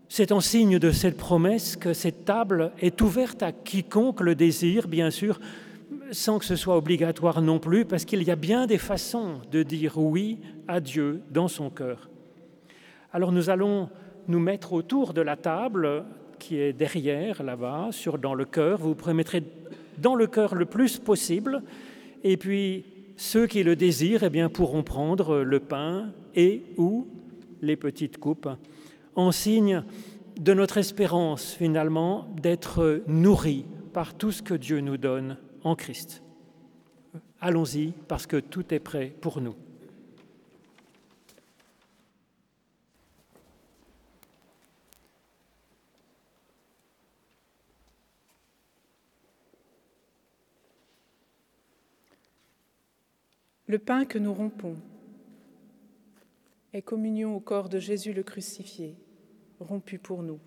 C'est 0.10 0.32
en 0.32 0.40
signe 0.40 0.80
de 0.80 0.90
cette 0.90 1.18
promesse 1.18 1.76
que 1.76 1.94
cette 1.94 2.26
table 2.26 2.72
est 2.80 3.00
ouverte 3.00 3.44
à 3.44 3.52
quiconque 3.52 4.22
le 4.22 4.34
désire, 4.34 4.88
bien 4.88 5.12
sûr, 5.12 5.40
sans 6.10 6.40
que 6.40 6.46
ce 6.46 6.56
soit 6.56 6.76
obligatoire 6.76 7.44
non 7.44 7.60
plus, 7.60 7.86
parce 7.86 8.06
qu'il 8.06 8.24
y 8.24 8.32
a 8.32 8.36
bien 8.36 8.66
des 8.66 8.80
façons 8.80 9.36
de 9.52 9.62
dire 9.62 10.00
oui 10.00 10.40
à 10.68 10.80
Dieu 10.80 11.22
dans 11.30 11.48
son 11.48 11.70
cœur. 11.70 12.10
Alors 13.14 13.32
nous 13.32 13.52
allons 13.52 13.88
nous 14.28 14.40
mettre 14.40 14.74
autour 14.74 15.14
de 15.14 15.22
la 15.22 15.36
table 15.36 16.06
qui 16.40 16.58
est 16.58 16.74
derrière 16.74 17.44
là-bas, 17.44 17.90
sur 17.92 18.18
dans 18.18 18.34
le 18.34 18.46
cœur. 18.46 18.80
Vous 18.80 18.96
vous 19.00 19.14
mettrez 19.14 19.44
dans 20.00 20.16
le 20.16 20.26
cœur 20.26 20.56
le 20.56 20.66
plus 20.66 20.98
possible, 20.98 21.62
et 22.24 22.36
puis 22.36 22.84
ceux 23.22 23.46
qui 23.46 23.62
le 23.62 23.76
désirent 23.76 24.24
eh 24.24 24.50
pourront 24.50 24.82
prendre 24.82 25.42
le 25.42 25.60
pain 25.60 26.12
et 26.34 26.64
ou 26.76 27.08
les 27.62 27.76
petites 27.76 28.18
coupes 28.18 28.50
en 29.16 29.32
signe 29.32 29.84
de 30.40 30.56
notre 30.56 30.80
espérance 30.80 31.54
finalement 31.54 32.26
d'être 32.42 33.04
nourris 33.06 33.66
par 33.94 34.16
tout 34.16 34.32
ce 34.32 34.42
que 34.42 34.56
Dieu 34.56 34.80
nous 34.80 34.98
donne 34.98 35.38
en 35.64 35.76
Christ. 35.76 36.24
Allons-y 37.40 37.94
parce 38.08 38.26
que 38.26 38.38
tout 38.38 38.74
est 38.74 38.80
prêt 38.80 39.14
pour 39.22 39.40
nous. 39.40 39.56
Le 53.72 53.80
pain 53.80 54.04
que 54.04 54.18
nous 54.18 54.34
rompons 54.34 54.76
est 56.74 56.82
communion 56.82 57.38
au 57.38 57.40
corps 57.40 57.70
de 57.70 57.80
Jésus 57.80 58.12
le 58.12 58.22
crucifié, 58.22 58.98
rompu 59.62 59.98
pour 59.98 60.24
nous. 60.24 60.42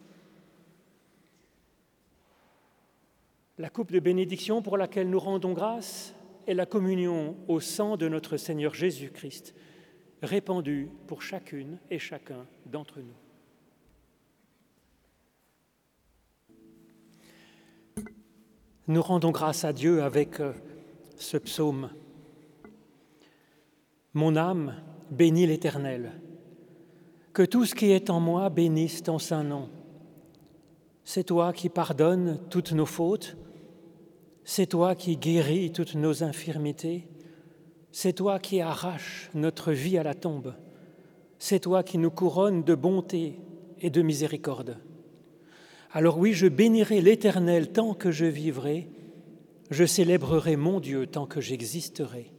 La 3.57 3.71
coupe 3.71 3.93
de 3.93 3.99
bénédiction 3.99 4.61
pour 4.61 4.77
laquelle 4.77 5.09
nous 5.09 5.19
rendons 5.19 5.55
grâce 5.55 6.15
est 6.47 6.53
la 6.53 6.67
communion 6.67 7.35
au 7.49 7.61
sang 7.61 7.97
de 7.97 8.09
notre 8.09 8.37
Seigneur 8.37 8.75
Jésus-Christ, 8.75 9.55
répandue 10.21 10.91
pour 11.07 11.23
chacune 11.23 11.79
et 11.91 11.99
chacun 11.99 12.45
d'entre 12.67 13.01
nous. 13.01 13.17
Nous 18.87 19.01
rendons 19.01 19.31
grâce 19.31 19.65
à 19.65 19.73
Dieu 19.73 20.03
avec 20.03 20.41
euh, 20.41 20.53
ce 21.17 21.39
psaume. 21.39 21.89
Mon 24.15 24.37
âme 24.37 24.77
bénit 25.11 25.47
l'Éternel. 25.47 26.13
Que 27.33 27.43
tout 27.43 27.65
ce 27.65 27.75
qui 27.75 27.91
est 27.91 28.11
en 28.11 28.21
moi 28.21 28.49
bénisse 28.49 29.03
ton 29.03 29.19
saint 29.19 29.43
nom. 29.43 29.69
C'est 31.03 31.25
toi 31.25 31.53
qui 31.53 31.69
pardonnes 31.69 32.39
toutes 32.49 32.73
nos 32.73 32.87
fautes, 32.87 33.37
c'est 34.45 34.67
toi 34.67 34.95
qui 34.95 35.17
guéris 35.17 35.73
toutes 35.73 35.97
nos 35.97 36.23
infirmités. 36.23 37.09
C'est 37.91 38.13
toi 38.13 38.39
qui 38.39 38.61
arraches 38.61 39.31
notre 39.35 39.73
vie 39.73 39.99
à 39.99 40.03
la 40.03 40.15
tombe. 40.15 40.55
C'est 41.39 41.61
toi 41.61 41.83
qui 41.83 41.99
nous 41.99 42.11
couronnes 42.11 42.63
de 42.63 42.75
bonté 42.75 43.41
et 43.81 43.91
de 43.91 44.03
miséricorde. 44.03 44.79
Alors 45.91 46.19
oui, 46.19 46.35
je 46.35 46.47
bénirai 46.47 47.01
l'Éternel 47.01 47.73
tant 47.73 47.95
que 47.95 48.11
je 48.11 48.27
vivrai, 48.27 48.89
je 49.71 49.85
célébrerai 49.85 50.57
mon 50.57 50.79
Dieu 50.79 51.07
tant 51.07 51.27
que 51.27 51.41
j'existerai. 51.41 52.34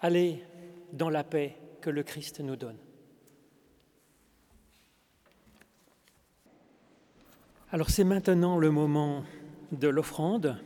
Allez 0.00 0.42
dans 0.92 1.10
la 1.10 1.24
paix 1.24 1.56
que 1.80 1.90
le 1.90 2.02
Christ 2.02 2.40
nous 2.40 2.56
donne. 2.56 2.78
Alors 7.70 7.90
c'est 7.90 8.04
maintenant 8.04 8.58
le 8.58 8.70
moment 8.70 9.24
de 9.72 9.88
l'offrande. 9.88 10.56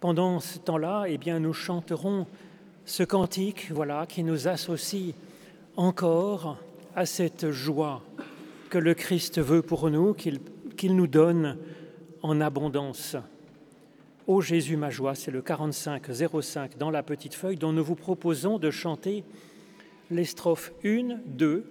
Pendant 0.00 0.40
ce 0.40 0.58
temps-là, 0.58 1.04
eh 1.06 1.18
bien, 1.18 1.38
nous 1.38 1.52
chanterons 1.52 2.26
ce 2.84 3.04
cantique, 3.04 3.70
voilà, 3.70 4.06
qui 4.06 4.24
nous 4.24 4.48
associe 4.48 5.14
encore 5.76 6.58
à 6.96 7.06
cette 7.06 7.50
joie 7.50 8.02
que 8.70 8.78
le 8.78 8.94
Christ 8.94 9.40
veut 9.40 9.62
pour 9.62 9.90
nous, 9.90 10.14
qu'il 10.14 10.96
nous 10.96 11.06
donne 11.06 11.58
en 12.22 12.40
abondance. 12.40 13.16
Ô 14.28 14.40
Jésus, 14.40 14.76
ma 14.76 14.90
joie, 14.90 15.16
c'est 15.16 15.32
le 15.32 15.42
45-05 15.42 16.78
dans 16.78 16.90
la 16.90 17.02
petite 17.02 17.34
feuille 17.34 17.56
dont 17.56 17.72
nous 17.72 17.82
vous 17.82 17.96
proposons 17.96 18.58
de 18.58 18.70
chanter 18.70 19.24
les 20.10 20.24
strophes 20.24 20.72
1, 20.84 21.18
2 21.26 21.64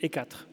et 0.00 0.08
4. 0.08 0.46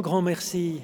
Grand, 0.00 0.12
grand 0.12 0.22
merci 0.22 0.80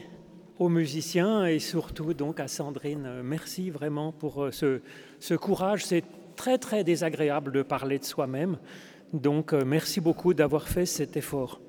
aux 0.59 0.69
musiciens 0.69 1.47
et 1.47 1.59
surtout 1.59 2.13
donc 2.13 2.39
à 2.39 2.49
Sandrine. 2.49 3.23
Merci 3.25 3.71
vraiment 3.71 4.13
pour 4.13 4.45
euh, 4.45 4.51
ce, 4.51 5.35
courage. 5.35 5.87
C'est 5.87 6.05
très, 6.37 6.59
très 6.59 6.85
désagréable 6.85 7.51
de 7.51 7.63
parler 7.63 7.99
de 7.99 8.05
soi-même. 8.05 8.59
Donc, 9.15 9.55
euh, 9.55 9.65
merci 9.65 10.03
beaucoup 10.03 10.35
d'avoir 10.35 10.69
fait 10.69 10.85
cet 10.85 11.17
effort. 11.17 11.63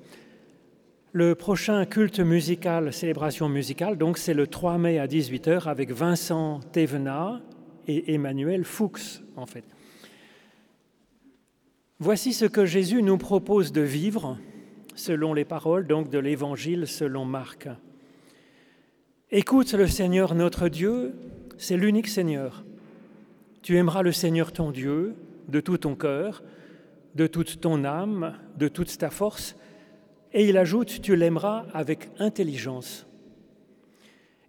Le 1.12 1.34
prochain 1.34 1.86
culte 1.86 2.20
musical, 2.20 2.92
célébration 2.92 3.48
musicale, 3.48 3.96
donc 3.96 4.18
c'est 4.18 4.34
le 4.34 4.46
3 4.46 4.76
mai 4.76 4.98
à 4.98 5.06
18h 5.06 5.68
avec 5.68 5.90
Vincent 5.90 6.60
Thévenat 6.72 7.40
et 7.86 8.12
Emmanuel 8.12 8.66
Fuchs, 8.66 9.22
en 9.36 9.46
fait. 9.46 9.64
Voici 11.98 12.34
ce 12.34 12.44
que 12.44 12.66
Jésus 12.66 13.02
nous 13.02 13.16
propose 13.16 13.72
de 13.72 13.80
vivre 13.80 14.36
selon 14.98 15.32
les 15.32 15.44
paroles 15.44 15.86
donc 15.86 16.10
de 16.10 16.18
l'Évangile 16.18 16.86
selon 16.86 17.24
Marc. 17.24 17.68
Écoute 19.30 19.72
le 19.72 19.86
Seigneur 19.86 20.34
notre 20.34 20.68
Dieu, 20.68 21.14
c'est 21.56 21.76
l'unique 21.76 22.08
Seigneur. 22.08 22.64
Tu 23.62 23.76
aimeras 23.76 24.02
le 24.02 24.12
Seigneur 24.12 24.52
ton 24.52 24.70
Dieu 24.70 25.14
de 25.48 25.60
tout 25.60 25.78
ton 25.78 25.94
cœur, 25.94 26.42
de 27.14 27.26
toute 27.26 27.60
ton 27.60 27.84
âme, 27.84 28.34
de 28.56 28.68
toute 28.68 28.98
ta 28.98 29.10
force, 29.10 29.56
et 30.32 30.48
il 30.48 30.58
ajoute, 30.58 31.00
tu 31.00 31.16
l'aimeras 31.16 31.66
avec 31.72 32.10
intelligence. 32.18 33.06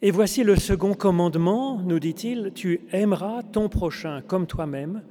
Et 0.02 0.12
voici 0.12 0.43
le 0.43 0.56
second 0.56 0.93
commandement, 0.93 1.80
nous 1.80 2.00
dit-il, 2.00 2.52
tu 2.54 2.82
aimeras 2.91 3.43
ton 3.43 3.70
prochain 3.70 4.22
comme 4.22 4.47
toi-même. 4.47 5.04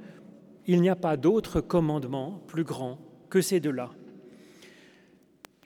Il 0.67 0.81
n'y 0.81 0.89
a 0.89 0.95
pas 0.95 1.17
d'autre 1.17 1.61
commandement 1.61 2.41
plus 2.47 2.63
grand 2.63 2.97
que 3.29 3.41
ces 3.41 3.59
deux-là. 3.59 3.91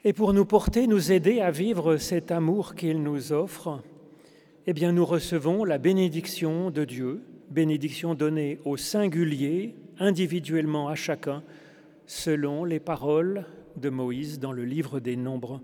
Et 0.06 0.12
pour 0.12 0.34
nous 0.34 0.44
porter, 0.44 0.86
nous 0.86 1.12
aider 1.12 1.40
à 1.40 1.50
vivre 1.50 1.96
cet 1.96 2.30
amour 2.30 2.74
qu'il 2.74 3.02
nous 3.02 3.32
offre, 3.32 3.82
eh 4.66 4.74
bien 4.74 4.92
nous 4.92 5.06
recevons 5.06 5.64
la 5.64 5.78
bénédiction 5.78 6.70
de 6.70 6.84
Dieu, 6.84 7.22
bénédiction 7.48 8.14
donnée 8.14 8.58
au 8.66 8.76
singulier, 8.76 9.74
individuellement 9.98 10.88
à 10.88 10.94
chacun, 10.94 11.42
selon 12.04 12.64
les 12.64 12.80
paroles 12.80 13.46
de 13.76 13.88
Moïse 13.88 14.38
dans 14.38 14.52
le 14.52 14.66
livre 14.66 15.00
des 15.00 15.16
Nombres. 15.16 15.62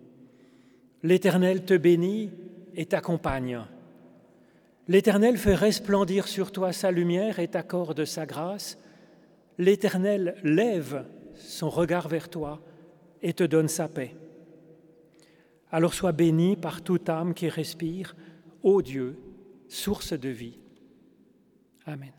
L'Éternel 1.03 1.67
te 1.67 1.75
bénit 1.75 2.31
et 2.75 2.87
t'accompagne. 2.87 3.61
L'Éternel 4.89 5.37
fait 5.37 5.55
resplendir 5.55 6.27
sur 6.27 6.51
toi 6.51 6.73
sa 6.73 6.91
lumière 6.91 7.41
et 7.41 7.49
t'accorde 7.49 8.07
sa 8.07 8.25
grâce. 8.25 8.79
L'Éternel 9.59 10.37
lève 10.43 11.05
son 11.35 11.69
regard 11.69 12.09
vers 12.09 12.31
toi 12.31 12.61
et 13.23 13.35
te 13.35 13.45
donne 13.45 13.69
sa 13.69 13.87
paix. 13.87 14.15
Alors 15.73 15.95
sois 15.95 16.13
béni 16.13 16.57
par 16.57 16.83
toute 16.83 17.09
âme 17.09 17.35
qui 17.35 17.49
respire, 17.49 18.17
ô 18.63 18.83
Dieu, 18.83 19.19
source 19.69 20.13
de 20.13 20.29
vie. 20.29 20.59
Amen. 21.87 22.13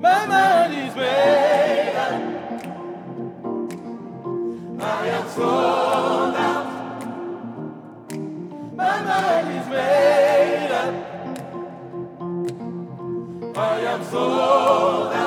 My 0.00 0.26
mind 0.26 0.74
is 0.74 0.94
made 0.96 1.94
up. 1.96 2.12
I 4.80 5.06
am 5.08 5.28
sold 5.28 6.34
out. 6.34 6.66
My 8.74 8.96
mind 9.02 9.48
is 9.58 9.66
made 9.68 10.72
up. 10.82 10.94
I 13.56 13.80
am 13.92 14.04
sold 14.04 15.12
out. 15.12 15.21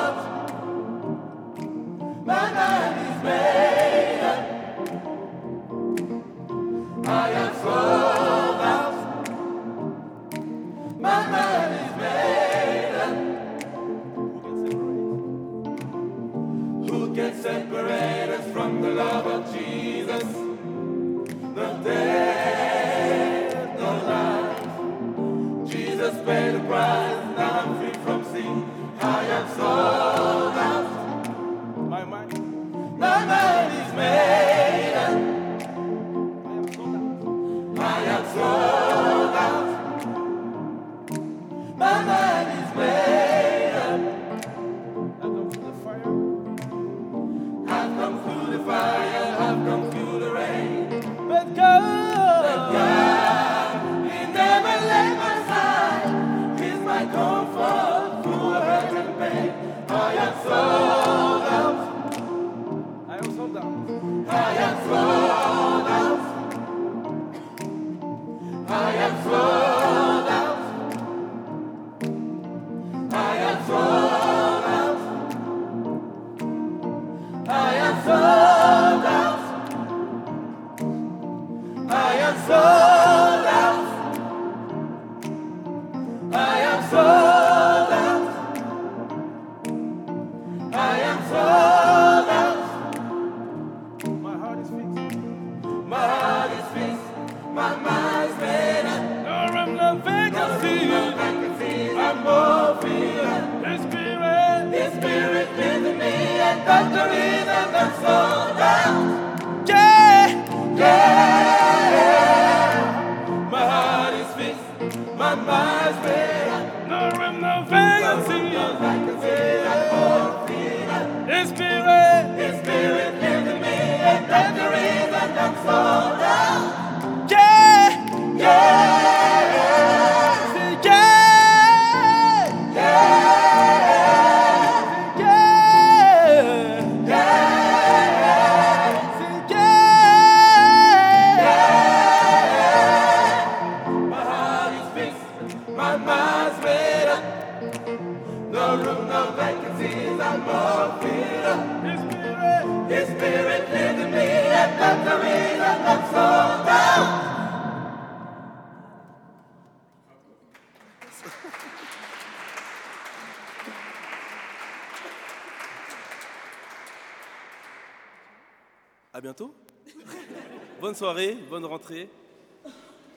bonne 170.86 170.94
soirée, 170.94 171.36
bonne 171.50 171.66
rentrée. 171.66 172.08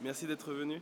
Merci 0.00 0.26
d'être 0.26 0.54
venu. 0.54 0.80